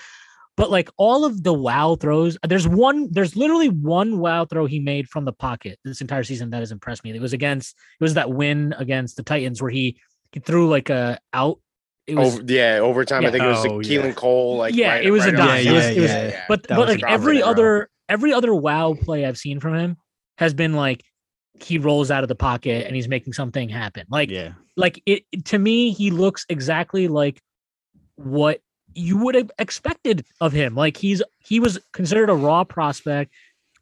[0.56, 4.78] but like all of the wow throws there's one there's literally one wow throw he
[4.80, 8.04] made from the pocket this entire season that has impressed me it was against it
[8.04, 9.98] was that win against the titans where he
[10.32, 11.58] he threw like a out
[12.08, 13.22] it was Over, yeah, overtime.
[13.22, 13.28] Yeah.
[13.28, 14.00] I think it was Oh, the yeah.
[14.02, 14.56] Keelan Cole.
[14.56, 15.48] Like Yeah, right- it was a right dime.
[15.50, 15.96] on the It was- side.
[15.96, 17.50] it was- Yeah, but That but was like every in a row.
[17.52, 19.96] other every other wow play I've seen from him
[20.36, 21.04] has been like
[21.62, 24.04] he rolls out of the pocket and he's making something happen.
[24.10, 24.54] Like yeah.
[24.76, 27.40] Like it to me he looks exactly like
[28.16, 28.60] what
[28.94, 30.74] you would have expected of him.
[30.74, 33.32] Like he's he was considered a raw prospect,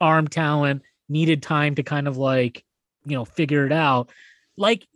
[0.00, 2.64] arm talent, needed time to kind of like,
[3.04, 4.10] you know, figure it out.
[4.56, 4.86] Like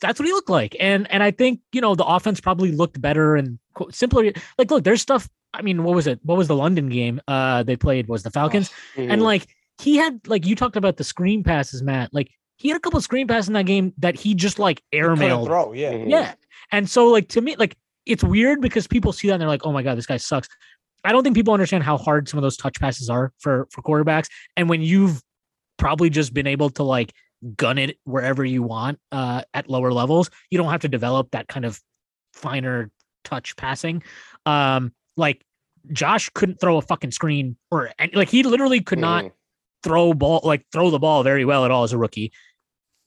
[0.00, 0.76] that's what he looked like.
[0.80, 3.58] And and I think, you know, the offense probably looked better and
[3.90, 4.32] simpler.
[4.58, 6.20] Like look, there's stuff I mean, what was it?
[6.22, 8.70] What was the London game uh they played was the Falcons?
[8.96, 9.24] And Mhm.
[9.24, 9.46] like
[9.80, 12.12] he had like you talked about the screen passes, Matt.
[12.12, 14.82] Like he had a couple of screen passes in that game that he just like
[14.92, 15.46] Couldn't airmailed.
[15.46, 15.72] throw.
[15.72, 15.92] Yeah.
[15.92, 16.10] Mhm.
[16.10, 16.34] Yeah.
[16.72, 17.76] And so like to me, like
[18.06, 20.48] it's weird because people see that and they're like, oh my God, this guy sucks.
[21.04, 23.82] I don't think people understand how hard some of those touch passes are for for
[23.82, 24.28] quarterbacks.
[24.56, 25.22] And when you've
[25.78, 27.12] probably just been able to like
[27.56, 31.48] gun it wherever you want uh at lower levels, you don't have to develop that
[31.48, 31.80] kind of
[32.32, 32.90] finer
[33.24, 34.02] touch passing.
[34.46, 35.44] Um like
[35.92, 39.32] Josh couldn't throw a fucking screen or and, like he literally could not Mhm.
[39.84, 42.32] throw ball like throw the ball very well at all as a rookie.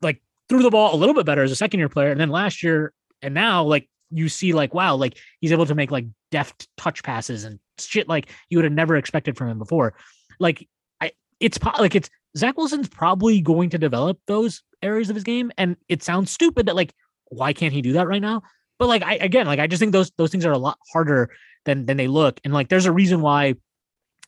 [0.02, 2.30] Like threw the ball a little bit better as a second year player, and then
[2.30, 6.06] last year and now like you see like wow like he's able to make like
[6.32, 9.94] deft touch passes and shit like you would have never expected from him before.
[10.40, 10.68] Like
[11.02, 15.52] I it's like it's Zach Wilson's probably going to develop those areas of his game,
[15.58, 16.94] and it sounds stupid that like
[17.30, 18.42] why can't he do that right now?
[18.78, 21.30] But like I again like I just think those those things are a lot harder
[21.66, 23.56] than than they look, and like there's a reason why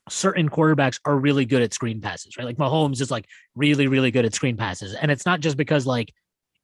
[0.10, 2.46] certain quarterbacks are really good at screen passes, right?
[2.46, 4.94] Like Mahomes is like really, really good at screen passes.
[4.96, 6.14] And it's not just because like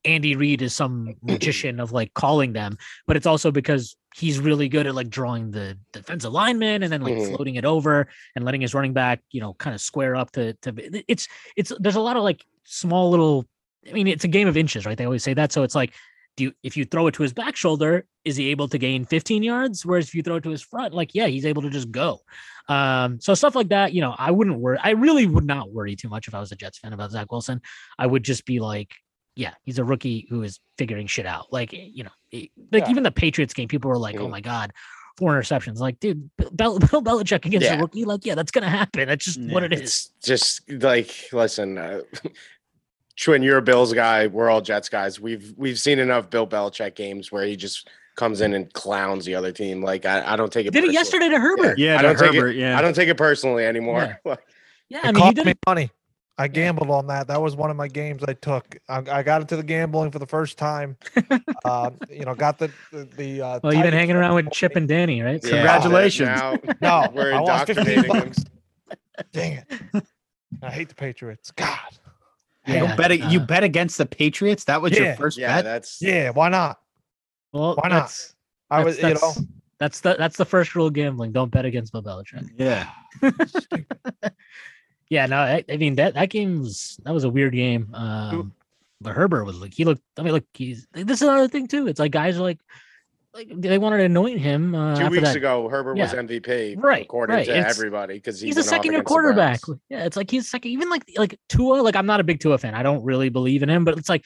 [0.05, 4.67] Andy Reid is some magician of like calling them, but it's also because he's really
[4.67, 7.27] good at like drawing the defensive lineman and then like Mhm.
[7.27, 10.53] floating it over and letting his running back, you know, kind of square up to
[10.63, 10.73] to
[11.11, 13.45] it's it's there's a lot of like small little
[13.87, 14.97] I mean, it's a game of inches, right?
[14.97, 15.51] They always say that.
[15.53, 15.93] So it's like,
[16.37, 19.03] do you, if you throw it to his back shoulder, is he able to gain
[19.05, 19.85] 15 yards?
[19.85, 22.19] Whereas if you throw it to his front, like, yeah, he's able to just go.
[22.69, 24.77] Um, so stuff like that, you know, I wouldn't worry.
[24.81, 27.31] I really would not worry too much if I was a Jets fan about Zach
[27.31, 27.61] Wilson.
[27.97, 28.93] I would just be like,
[29.35, 31.51] yeah, he's a rookie who is figuring shit out.
[31.51, 32.89] Like, eh, you know, eh, like Yeah.
[32.91, 34.31] even the Patriots game, people were like, oh Mhm.
[34.31, 34.73] my God,
[35.17, 35.77] four interceptions.
[35.77, 37.75] Like, dude, Bill, Bill Belichick against Yeah.
[37.77, 39.07] a rookie, like, yeah, that's going to happen.
[39.07, 39.65] That's just what Yeah.
[39.67, 39.81] it is.
[39.81, 42.01] It's just like listen, uh,
[43.17, 44.27] Schwinn, you're a Bills guy.
[44.27, 45.19] We're all Jets guys.
[45.19, 49.35] We've we've seen enough Bill Belichick games where he just comes in and clowns the
[49.35, 49.81] other team.
[49.81, 50.71] Like I, I don't take it.
[50.73, 50.93] Did it personally.
[50.93, 51.79] yesterday to Herbert.
[51.79, 52.77] Yeah, I to don't take it- Herbert, yeah.
[52.77, 54.19] I don't take it personally anymore.
[54.25, 54.35] Yeah,
[54.89, 55.57] It I mean, he cost did me it.
[55.67, 55.91] money.
[56.39, 57.27] I gambled on that.
[57.27, 58.77] That was one of my games I took.
[58.87, 60.95] I, I got into the gambling for the first time.
[61.65, 64.51] uh, you know, got the the, the uh, Well, you've been hanging around with.
[64.51, 65.43] Chip and Danny, right?
[65.43, 66.27] Yeah, Congratulations.
[66.29, 68.31] Now, No, we're I indoctrinating him.
[69.33, 69.63] Dang
[69.93, 70.03] it!
[70.61, 71.49] I hate the Patriots.
[71.49, 71.79] God.
[72.67, 74.65] You Yeah, bet you uh, bet against the Patriots.
[74.65, 75.63] That was your first Yeah, bet.
[75.65, 76.77] that's Yeah, why not?
[77.53, 77.95] Well, Why not?
[78.09, 78.35] that's-
[78.69, 79.43] I That's- was, you know, that's-
[79.79, 81.31] That's the that's the first rule of gambling.
[81.31, 82.49] Don't bet against Bill Belichick.
[82.57, 82.89] Yeah.
[85.09, 87.87] Yeah, no, I, I mean that that game was that was a weird game.
[87.93, 88.51] Um,
[88.99, 90.01] but Herbert was like he looked.
[90.17, 91.87] I mean, look, he's this is another thing too.
[91.87, 92.59] It's like guys are like
[93.37, 94.73] like they wanted to anoint him.
[94.73, 95.35] Uh, two weeks that.
[95.35, 95.69] ago.
[95.69, 97.45] Herbert was MVP, Right, according right.
[97.45, 99.59] to It's- everybody, because He's a second year quarterback.
[99.89, 100.71] Yeah, it's like he's second.
[100.71, 101.81] Even like like Tua.
[101.81, 102.73] Like I'm not a big Tua fan.
[102.73, 103.85] I don't really believe in him.
[103.85, 104.23] But it's like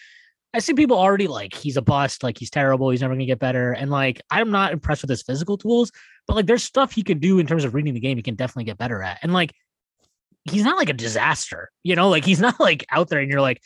[0.53, 2.23] I see people already like he's a bust.
[2.23, 2.89] Like he's terrible.
[2.89, 3.73] He's never gonna get better.
[3.73, 5.91] And like I'm not impressed with his physical tools.
[6.25, 8.15] But like there's stuff he can do in terms of reading the game.
[8.17, 9.19] He can definitely get better at.
[9.23, 9.53] And like
[10.49, 11.69] he's not like a disaster.
[11.83, 13.61] You know, like he's not like out there and you're like,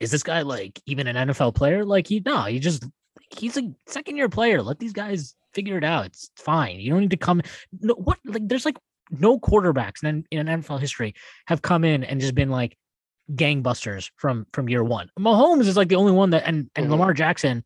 [0.00, 1.84] is this guy like even an NFL player?
[1.84, 2.84] Like he no, he just
[3.30, 4.62] he's a second year player.
[4.62, 6.06] Let these guys figure it out.
[6.06, 6.80] It's fine.
[6.80, 7.42] You don't need to come.
[7.80, 8.76] No, what like there's like
[9.10, 11.14] no quarterbacks in, in NFL history
[11.46, 12.76] have come in and just been like
[13.34, 15.10] gangbusters from from year one.
[15.18, 16.90] Mahomes is like the only one that and and Mhm.
[16.90, 17.64] Lamar Jackson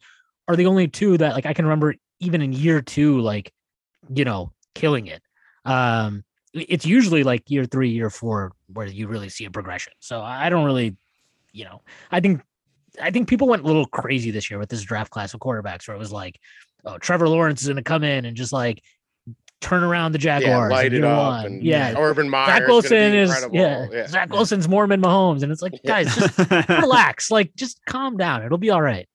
[0.49, 3.53] are the only two that like I can remember even in year two like
[4.13, 5.23] you know killing it.
[5.65, 9.95] Um it's usually like year three, year four where you really see a progression.
[10.01, 10.97] So I don't really,
[11.53, 12.43] you know, I think
[13.01, 15.89] I think people went a little crazy this year with this draft class of quarterbacks
[15.89, 16.39] where it was like,
[16.85, 18.83] oh, Trevor Lawrence is gonna come in and just like
[19.61, 20.71] turn around the Yeah, Jaguars.
[20.71, 21.19] in light it up.
[21.45, 21.47] one.
[21.47, 21.95] And yeah.
[21.97, 22.47] Urban Meyer.
[22.47, 23.57] Zach Wilson is incredible.
[23.95, 26.03] yeah, Zach Wilson's Mormon Mahomes, and it's like, Yeah.
[26.03, 26.39] guys, just
[26.69, 28.43] relax, like just calm down.
[28.43, 29.09] It'll be all right.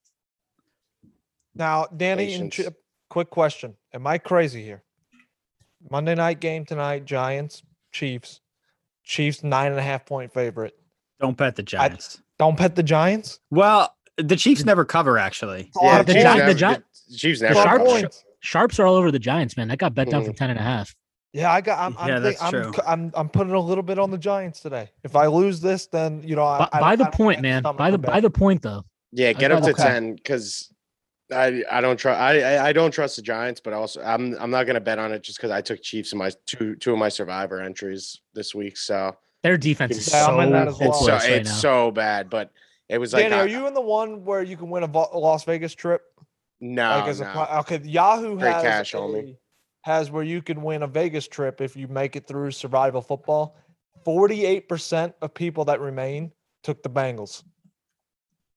[1.56, 2.76] now Danny and Chip.
[3.10, 4.84] Quick question: Am I crazy here?
[5.90, 8.42] Monday night game tonight: Giants, Chiefs.
[9.04, 10.74] Chiefs nine and a half point favorite.
[11.20, 12.22] Don't bet the Giants.
[12.40, 13.40] Don't bet the Giants.
[13.50, 15.72] well, the Chiefs never cover actually.
[15.82, 17.54] Yeah, the Chiefs Gi- the Gi- the Chiefs never.
[17.56, 18.10] Sharp- cover.
[18.40, 19.68] Sharps are all over the Giants, man.
[19.68, 20.26] That got bet down Mhm.
[20.28, 20.96] from 10 and a half.
[21.34, 21.78] Yeah, I got.
[21.80, 21.96] I'm.
[22.00, 22.72] I'm, Yeah, that's I'm, true.
[22.74, 23.12] c- I'm.
[23.14, 24.90] I'm putting a little bit on the Giants today.
[25.04, 26.46] If I lose this, then you know.
[26.46, 27.76] I, By, I by the I point, have man.
[27.76, 28.84] By the by the point though.
[29.12, 29.84] Yeah, get up to Okay.
[29.84, 30.74] ten because
[31.32, 34.50] I I don't trust I I- I don't trust the Giants, but also I'm I'm
[34.50, 36.98] not gonna bet on it just because I took Chiefs in my two two of
[36.98, 38.78] my survivor entries this week.
[38.78, 39.16] So
[39.48, 40.90] Their defense is so I'm in that as well.
[40.90, 41.56] it's so it's now.
[41.56, 42.52] so bad, but
[42.90, 44.88] it was like Danny, I- are you in the one where you can win a
[44.88, 46.02] Vo- Las Vegas trip?
[46.60, 47.28] no, like as no.
[47.32, 49.20] pri- okay, Yahoo Straight has cash only.
[49.20, 53.02] a- has where you can win a Vegas trip if you make it through survival
[53.02, 53.56] football.
[54.04, 56.34] Forty-eight percent of people that remain
[56.64, 57.44] took the Bengals.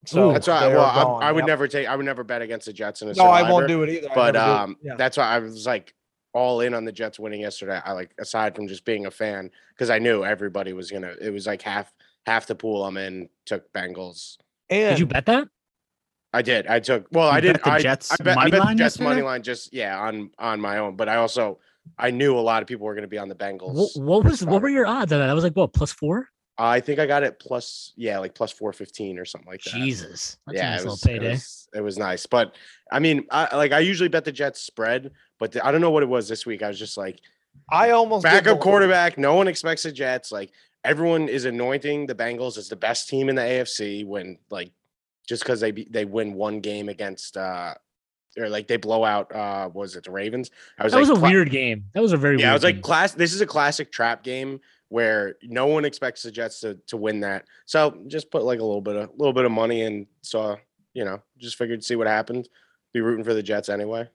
[0.07, 0.33] So Ooh.
[0.33, 0.67] That's why.
[0.67, 1.47] Well, I, I would yep.
[1.47, 1.87] never take.
[1.87, 4.09] I would never bet against the Jets in a No, I won't do it either.
[4.13, 4.53] But never do.
[4.53, 4.95] um, Yeah.
[4.97, 5.95] that's why I was like
[6.33, 7.81] all in on the Jets winning yesterday.
[7.85, 11.15] I like aside from just being a fan because I knew everybody was gonna.
[11.21, 11.93] It was like half
[12.27, 14.37] half the pool I'm in took Bengals.
[14.69, 15.49] and Did you bet that?
[16.33, 16.67] I did.
[16.67, 17.07] I took.
[17.11, 17.55] Well, I did.
[17.55, 19.73] bet the I, Jets I bet, I money bet the line Jets money line just
[19.73, 20.97] yeah on on my own.
[20.97, 21.59] But I also
[21.99, 23.75] I knew a lot of people were going to be on the Bengals.
[23.97, 25.27] What, what was what were your odds on that?
[25.27, 26.29] That was like what plus four?
[26.57, 29.75] I think I got it plus yeah like plus four fifteen or something like that.
[29.75, 31.31] Jesus, that's a yeah, nice it little was, it payday.
[31.31, 32.27] was it was nice.
[32.27, 32.55] But
[32.93, 35.11] I mean, I like I usually bet the Jets spread,
[35.41, 36.63] but the- I don't know what it was this week.
[36.63, 37.19] I was just like
[37.69, 39.19] I almost did backup quarterback.
[39.19, 40.31] No one expects the Jets.
[40.31, 40.53] Like
[40.85, 44.71] everyone is anointing the Bengals as the best team in the AFC when like
[45.29, 47.75] just because they they win one game against uh
[48.39, 50.51] or like they blow out uh what was it the Ravens?
[50.79, 51.87] I was That like was a cla- weird game.
[51.95, 52.45] That was a very weird game.
[52.45, 53.13] yeah, I weird was like class.
[53.13, 54.61] This is a classic trap game
[54.91, 57.45] where no one expects the Jets to to win that.
[57.67, 60.57] So just put like a little bit of a little bit of money and saw
[60.95, 62.49] you know just figured see what happened.
[62.95, 64.09] Be rooting for the Jets anyway.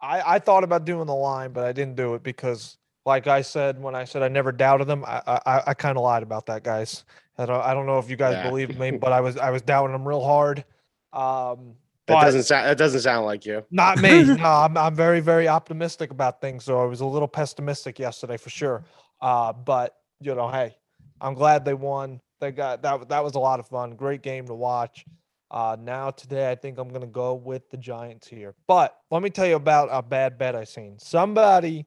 [0.00, 3.42] I, I thought about doing the line, but I didn't do it because, like I
[3.42, 6.46] said, when I said I never doubted them, I I, I kind of lied about
[6.46, 7.04] that, guys.
[7.36, 8.42] I don't I don't know if you guys Yeah.
[8.42, 10.64] believe me, but I was I was doubting them real hard.
[11.12, 11.74] Um,
[12.06, 13.64] That doesn't sound that doesn't sound like you.
[13.70, 14.22] not me.
[14.24, 16.64] no, I'm I'm very very optimistic about things.
[16.64, 18.84] So I was a little pessimistic yesterday for sure.
[19.20, 20.76] Uh, but you know, hey,
[21.20, 22.20] I'm glad they won.
[22.40, 23.08] They got that.
[23.08, 23.96] That was a lot of fun.
[23.96, 25.06] Great game to watch.
[25.50, 28.54] Uh, now today, I think I'm gonna go with the Giants here.
[28.66, 30.98] But let me tell you about a bad bet I seen.
[30.98, 31.86] Somebody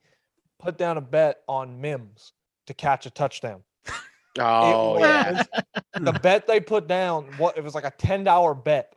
[0.59, 2.33] put down a bet on Mims
[2.67, 3.63] to catch a touchdown.
[4.39, 5.43] Oh yeah,
[5.99, 8.93] The bet they put down, what it was like a ten dollar bet.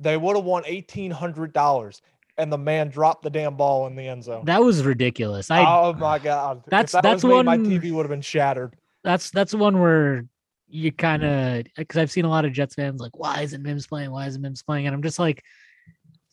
[0.00, 2.00] They would have won eighteen hundred dollars,
[2.38, 4.46] and the man dropped the damn ball in the end zone.
[4.46, 5.50] that was ridiculous.
[5.50, 6.62] I oh my god!
[6.64, 8.76] If That's- that that's was me, my TV would have been shattered.
[9.04, 10.24] that's that's one where
[10.68, 13.86] you kind of because I've seen a lot of Jets fans like, why isn't Mims
[13.86, 14.10] playing?
[14.10, 14.86] Why isn't Mims playing?
[14.86, 15.42] And I'm just like,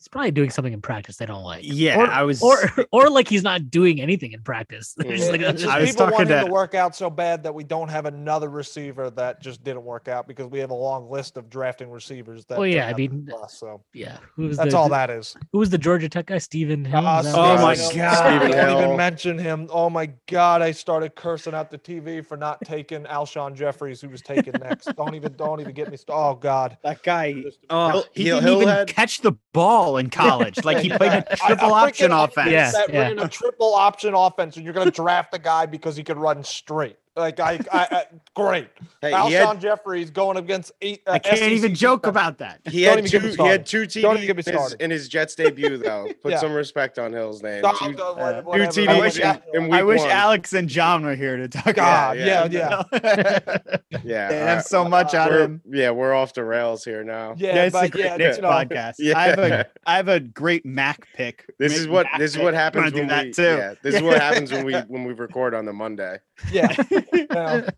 [0.06, 1.62] he's probably doing something in practice they don't like.
[1.64, 2.56] Yeah, or, I was- or
[2.92, 4.94] or like he's not doing anything in practice.
[4.96, 7.52] They're just like, just I was people talking to- to work out so bad that
[7.52, 11.10] we don't have another receiver that just didn't work out because we have a long
[11.10, 12.44] list of drafting receivers.
[12.44, 15.10] That Well, uh, yeah, I mean, plus, so yeah, who was that's the, all that
[15.10, 15.36] is.
[15.52, 16.38] Who was the Georgia Tech guy?
[16.38, 17.04] Stephen Hill.
[17.04, 17.84] Uh, Oh what my was?
[17.84, 18.40] Stephen God.
[18.42, 19.68] Stephen Don't even mention him.
[19.72, 20.62] Oh my god!
[20.62, 24.86] I started cursing out the TV for not taking Alshon Jeffries, who was taken next.
[24.96, 25.96] don't even, don't even get me.
[25.96, 26.78] St- oh god!
[26.84, 30.64] That guy, oh, Hill- he Hill- didn't even had- catch the ball in college.
[30.64, 32.50] Like he played a I- triple I freaking- option I- offense.
[32.50, 33.00] Yeah, that yeah.
[33.00, 36.16] ran a triple option offense, and you're going to draft a guy because he could
[36.18, 36.96] run straight.
[37.16, 38.04] Like I, I, I
[38.34, 38.68] great.
[39.00, 41.00] hey, Alshon he had Jeffries going against eight.
[41.06, 42.10] Uh, I can't SEC even joke defense.
[42.12, 42.60] about that.
[42.66, 44.72] he Don't had two me he had two Don't even get me TDs in his,
[44.74, 46.08] in his Jets debut though.
[46.22, 46.38] Put Yeah.
[46.40, 47.62] some respect on Hill's name.
[47.62, 48.66] No, Two- uh, what- whatever.
[48.70, 50.02] TDs I I wish wish- Al- in I wish.
[50.02, 51.74] Alex and John were here to talk.
[51.74, 53.58] God, about yeah, yeah.
[54.04, 55.62] Yeah, they uh, have so much on we're, him.
[55.70, 57.34] yeah, we're off the rails here now.
[57.38, 58.94] Yeah, Yeah, it's the but Great yeah, you know, podcast.
[58.98, 59.18] Yeah.
[59.18, 61.46] I have a I have a great Mac pick.
[61.58, 64.64] This is what this is what happens when we yeah, this is what happens when
[64.66, 66.18] we when we record on the Monday.
[66.52, 66.74] Yeah.
[67.12, 67.70] Yeah.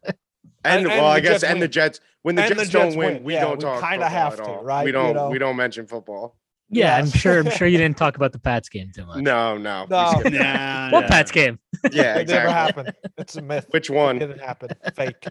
[0.64, 1.68] And, And- well, and I guess Jets and the.
[1.68, 3.24] Jets when the And the Jets Jets don't win, win.
[3.24, 3.88] we Yeah, don't we talk.
[3.88, 4.64] kinda have to, all.
[4.64, 4.84] right?
[4.84, 5.30] We don't know?
[5.30, 6.36] we don't mention football.
[6.68, 7.38] Yeah, I'm sure.
[7.38, 9.18] I'm sure you didn't talk about the Pats game too much.
[9.22, 9.86] No, no.
[9.88, 10.20] No.
[10.24, 11.09] Nah, What nah.
[11.09, 11.59] Pats game?
[11.92, 12.92] Yeah, It never happened.
[13.16, 13.66] It's a myth.
[13.70, 14.18] Which It one?
[14.18, 14.70] didn't happen.
[14.94, 15.24] Fake.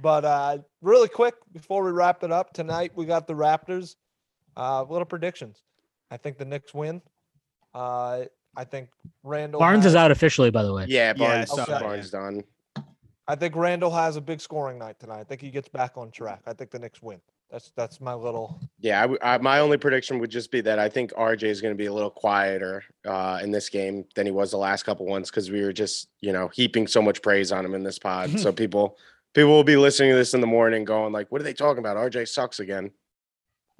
[0.00, 3.94] But uh, really quick before we wrap it up tonight, we got the Raptors.
[4.56, 5.62] Uh, little predictions.
[6.10, 7.02] I think the Knicks win.
[7.74, 8.22] Uh,
[8.58, 8.88] I think
[9.22, 10.86] Randle Barnes has, is out officially, by the way.
[10.88, 12.42] Yeah, Yeah, I Barnes, saw that, Barnes done.
[13.28, 15.20] I think Randle has a big scoring night tonight.
[15.20, 16.42] I think he gets back on track.
[16.44, 17.20] I think the Knicks win.
[17.52, 18.60] That's that's my little.
[18.80, 21.60] Yeah, I w I my only prediction would just be that I think RJ is
[21.60, 24.82] going to be a little quieter uh, in this game than he was the last
[24.82, 27.84] couple ones because we were just you know heaping so much praise on him in
[27.84, 28.38] this pod.
[28.40, 28.98] so people
[29.34, 31.78] people will be listening to this in the morning, going like, "What are they talking
[31.78, 31.96] about?
[31.96, 32.90] RJ sucks again."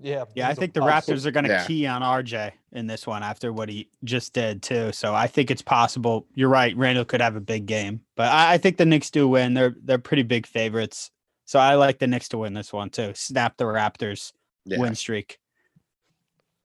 [0.01, 0.25] Yeah.
[0.35, 0.81] Yeah, I think the.
[0.81, 1.67] Raptors are going to Yeah.
[1.67, 4.93] key on RJ in this one after what he just did too.
[4.93, 6.27] So I think it's possible.
[6.35, 6.77] You're right.
[6.77, 9.55] Randle could have a big game, but I, I think the Knicks do win.
[9.55, 11.11] They're they're pretty big favorites.
[11.47, 13.13] So I like the Knicks to win this one too.
[13.15, 14.33] Snap the Raptors
[14.67, 15.39] Yeah, win streak.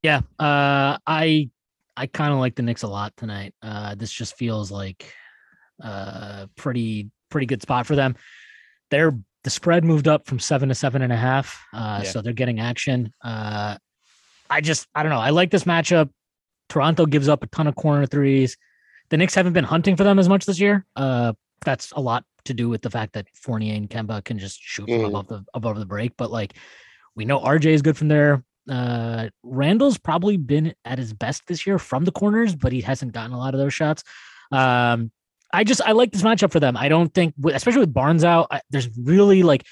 [0.04, 1.50] Yeah, uh, I
[1.96, 3.56] I kind of like the Knicks a lot tonight.
[3.62, 5.12] Uh, this just feels like
[5.80, 8.16] a pretty pretty good spot for them.
[8.92, 12.10] They're the spread moved up from seven to seven and a half, uh, Yeah.
[12.10, 13.12] so they're getting action.
[13.24, 13.78] Uh,
[14.50, 15.20] I just I don't know.
[15.20, 16.10] I like this matchup.
[16.70, 18.58] Toronto gives up a ton of corner threes.
[19.10, 20.86] The Knicks haven't been hunting for them as much this year.
[20.96, 21.34] Uh,
[21.66, 24.86] that's a lot to do with the fact that Fournier and Kemba can just shoot
[24.90, 25.08] from Mhm.
[25.08, 26.14] above the above the break.
[26.18, 26.54] But like
[27.16, 28.44] we know RJ is good from there.
[28.70, 33.12] Uh, Randle's probably been at his best this year from the corners, but he hasn't
[33.12, 34.04] gotten a lot of those shots.
[34.52, 35.12] Um,
[35.54, 36.76] I just I like this matchup for them.
[36.76, 39.64] I don't think, especially with Barnes out, I, there's really like,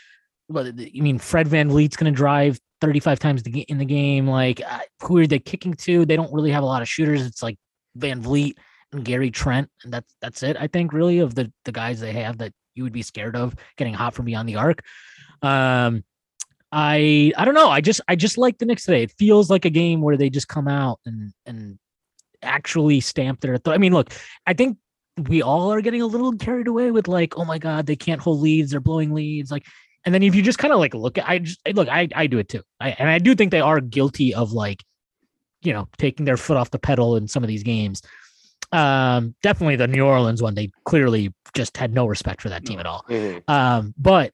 [0.56, 4.28] I mean, Fred VanVleet's going to drive 35 times in the game.
[4.28, 6.06] Like, uh, who are they kicking to?
[6.06, 7.26] They don't really have a lot of shooters.
[7.26, 7.58] It's like
[7.96, 8.58] Van Vliet
[8.94, 10.56] and Gary Trent, and that's that's it.
[10.60, 13.56] I think really of the the guys they have that you would be scared of
[13.76, 14.84] getting hot from beyond the arc.
[15.42, 16.04] Um,
[16.72, 17.70] I I don't know.
[17.70, 19.04] I just I just like the Knicks today.
[19.04, 21.80] It feels like a game where they just come out and and
[22.42, 23.58] actually stamp their.
[23.58, 24.14] Th- I mean, look,
[24.46, 24.78] I think
[25.18, 28.22] we all are getting a little carried away with like, oh my god, they can't
[28.22, 29.66] hold leads, they're blowing leads, like.
[30.04, 32.26] And then if you just kind of like look at, I just look, I I
[32.26, 34.84] do it too, I, and I do think they are guilty of like,
[35.62, 38.02] you know, taking their foot off the pedal in some of these games.
[38.72, 42.80] Um, definitely the New Orleans one, they clearly just had no respect for that team
[42.80, 43.06] at all.
[43.10, 43.44] Mhm.
[43.48, 44.34] Um, but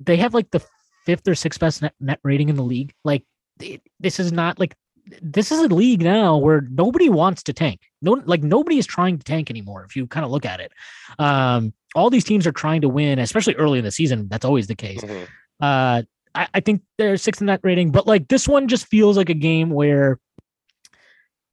[0.00, 0.64] they have like the
[1.04, 2.92] fifth or sixth best net, net rating in the league.
[3.04, 3.24] Like
[3.60, 4.74] it, this is not like
[5.22, 7.80] this is a league now where nobody wants to tank.
[8.02, 9.84] No, like nobody is trying to tank anymore.
[9.84, 10.72] If you kind of look at it,
[11.18, 14.28] um, all these teams are trying to win, especially early in the season.
[14.28, 15.00] That's always the case.
[15.00, 15.26] Mhm.
[15.60, 16.02] Uh,
[16.34, 19.30] I, I think they're sixth in that rating, but like this one just feels like
[19.30, 20.18] a game where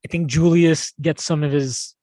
[0.04, 1.94] I think Julius gets some of his,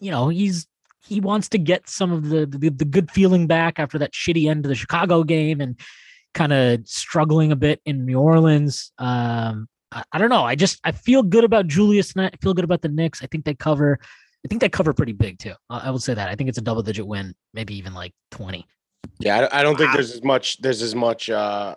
[0.00, 0.66] you know, he's
[1.06, 4.48] he wants to get some of the the, the good feeling back after that shitty
[4.48, 5.78] end to the Chicago game and
[6.32, 8.90] kind of struggling a bit in New Orleans.
[8.98, 10.44] Um, I, I don't know.
[10.44, 12.32] I just I feel good about Julius tonight.
[12.34, 13.22] I feel good about the Knicks.
[13.22, 13.98] I think they cover.
[14.44, 15.54] I think they cover pretty big too.
[15.70, 16.28] I, I would say that.
[16.28, 18.66] I think it's a double digit win, maybe even like twenty.
[19.20, 21.74] Yeah, I, I don't think there's as much there's as much uh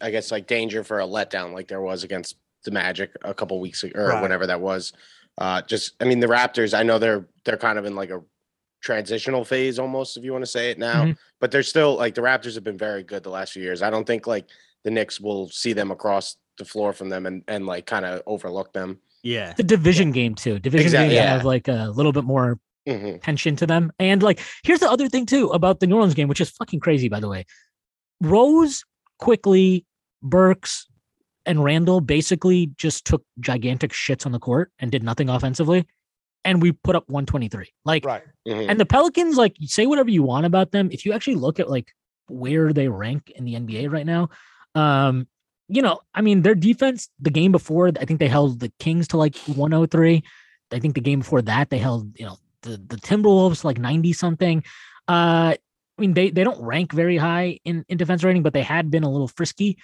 [0.00, 3.58] I guess like danger for a letdown like there was against the Magic a couple
[3.60, 4.22] weeks ago or Right.
[4.22, 4.92] whenever that was.
[5.38, 8.22] Uh just I mean the Raptors, I know they're they're kind of in like a
[8.80, 11.16] transitional phase almost if you want to say it now, Mhm.
[11.40, 13.82] but they're still like the Raptors have been very good the last few years.
[13.82, 14.46] I don't think like
[14.84, 18.22] the Knicks will see them across the floor from them and and like kind of
[18.26, 18.98] overlook them.
[19.22, 19.52] Yeah.
[19.54, 20.58] The division game too.
[20.58, 21.32] Division Exactly, games yeah.
[21.34, 23.20] have like a little bit more Mhm.
[23.22, 23.92] tension to them.
[23.98, 26.80] And like, here's the other thing too about the New Orleans game, which is fucking
[26.80, 27.44] crazy, by the way.
[28.20, 28.84] Rose,
[29.18, 29.84] Quickley,
[30.22, 30.86] Burks,
[31.46, 35.86] and Randle basically just took gigantic shits on the court and did nothing offensively.
[36.44, 37.68] And we put up 123.
[37.84, 38.22] Like, Right.
[38.46, 38.68] Mhm.
[38.70, 40.88] and the Pelicans, like, say whatever you want about them.
[40.92, 41.92] If you actually look at like
[42.28, 44.28] where they rank in the NBA right now,
[44.74, 45.26] um,
[45.68, 49.08] you know, I mean, their defense, the game before, I think they held the Kings
[49.08, 50.22] to like 103.
[50.72, 54.12] I think the game before that, they held, you know, the, the Timberwolves like 90
[54.14, 54.64] something.
[55.06, 58.62] Uh, I mean, they, they don't rank very high in, in defense rating, but they
[58.62, 59.78] had been a little frisky.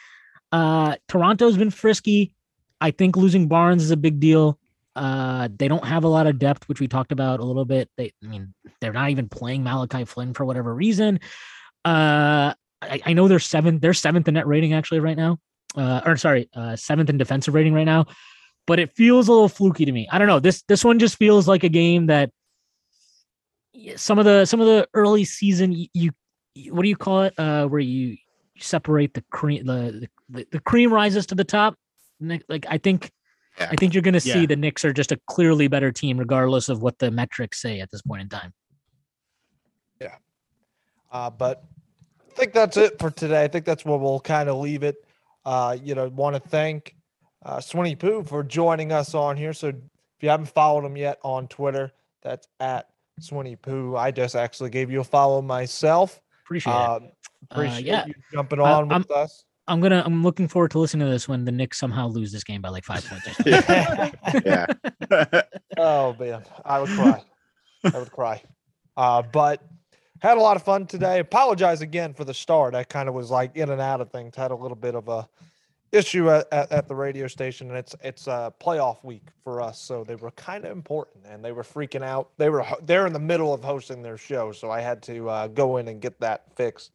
[0.53, 2.35] Uh, Toronto's been frisky.
[2.81, 4.59] I think losing Barnes is a big deal.
[4.97, 7.91] Uh, they don't have a lot of depth, which we talked about a little bit.
[7.97, 11.21] They, I mean, they're not even playing Malachi Flynn for whatever reason.
[11.85, 13.81] Uh, I, I know they're seventh.
[13.81, 15.39] They're seventh in net rating actually right now.
[15.75, 18.07] Uh, or sorry, uh, seventh in defensive rating right now.
[18.67, 20.09] But it feels a little fluky to me.
[20.11, 20.41] I don't know.
[20.41, 22.31] This this one just feels like a game that
[23.97, 26.13] some of the some of the early season you, you
[26.73, 27.35] what do you call it?
[27.39, 28.17] Uh, where you
[28.59, 31.75] separate the cream the the, the cream rises to the top.
[32.21, 33.11] Like like, I think
[33.59, 33.69] Yeah.
[33.71, 34.47] I think you're going to see Yeah.
[34.47, 37.91] the Knicks are just a clearly better team, regardless of what the metrics say at
[37.91, 38.55] this point in time.
[40.01, 40.15] Yeah.
[41.13, 41.65] Uh, but
[42.31, 43.45] I think that's it for today.
[43.45, 45.04] I think that's where we'll kind of leave it.
[45.45, 46.95] Uh, you know, want to thank
[47.45, 49.53] uh, Swinny Poo for joining us on here.
[49.53, 49.75] So if
[50.21, 51.93] you haven't followed him yet on Twitter,
[52.23, 52.89] that's at
[53.21, 53.97] Swinny Poo.
[53.97, 56.21] I just actually gave you a follow myself.
[56.45, 56.77] Appreciate it.
[56.77, 57.09] Um,
[57.51, 58.07] appreciate yeah.
[58.07, 59.45] you jumping I- on I'm- with us.
[59.67, 60.03] I'm gonna.
[60.05, 62.69] I'm looking forward to listening to this when the Knicks somehow lose this game by
[62.69, 63.27] like five points.
[63.29, 63.33] or
[63.63, 64.43] something.
[64.45, 64.67] Yeah.
[65.79, 67.23] oh man, I would cry.
[67.83, 68.43] I would cry.
[68.95, 69.63] Uh, but
[70.25, 71.19] had a lot of fun today.
[71.19, 72.75] Apologize again for the start.
[72.75, 74.35] I kind of was like in and out of things.
[74.35, 75.29] Had a little bit of a
[75.93, 79.79] issue at, at, at the radio station, and it's it's a playoff week for us,
[79.79, 82.31] so they were kind of important, and they were freaking out.
[82.39, 85.49] They were they're in the middle of hosting their show, so I had to uh,
[85.49, 86.93] go in and get that fixed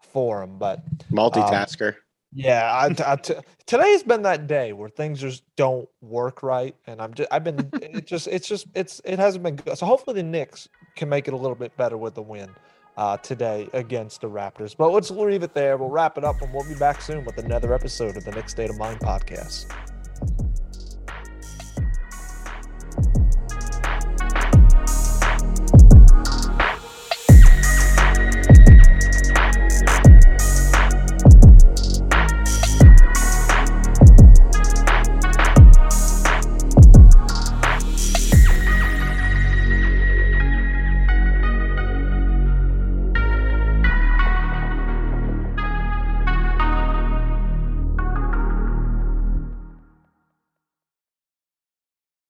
[0.00, 0.56] for them.
[0.56, 1.96] But Multitasker.
[2.32, 3.34] yeah, I, I t-
[3.66, 7.68] today's been that day where things just don't work right, and I'm just I've been
[7.82, 9.76] it just it's just it's it hasn't been good.
[9.76, 10.68] So hopefully the Knicks
[11.00, 12.48] can make it a little bit better with the win
[12.96, 14.76] uh, today against the Raptors.
[14.76, 15.78] But let's leave it there.
[15.78, 18.52] We'll wrap it up, and we'll be back soon with another episode of the Knicks
[18.52, 19.72] State of Mind podcast.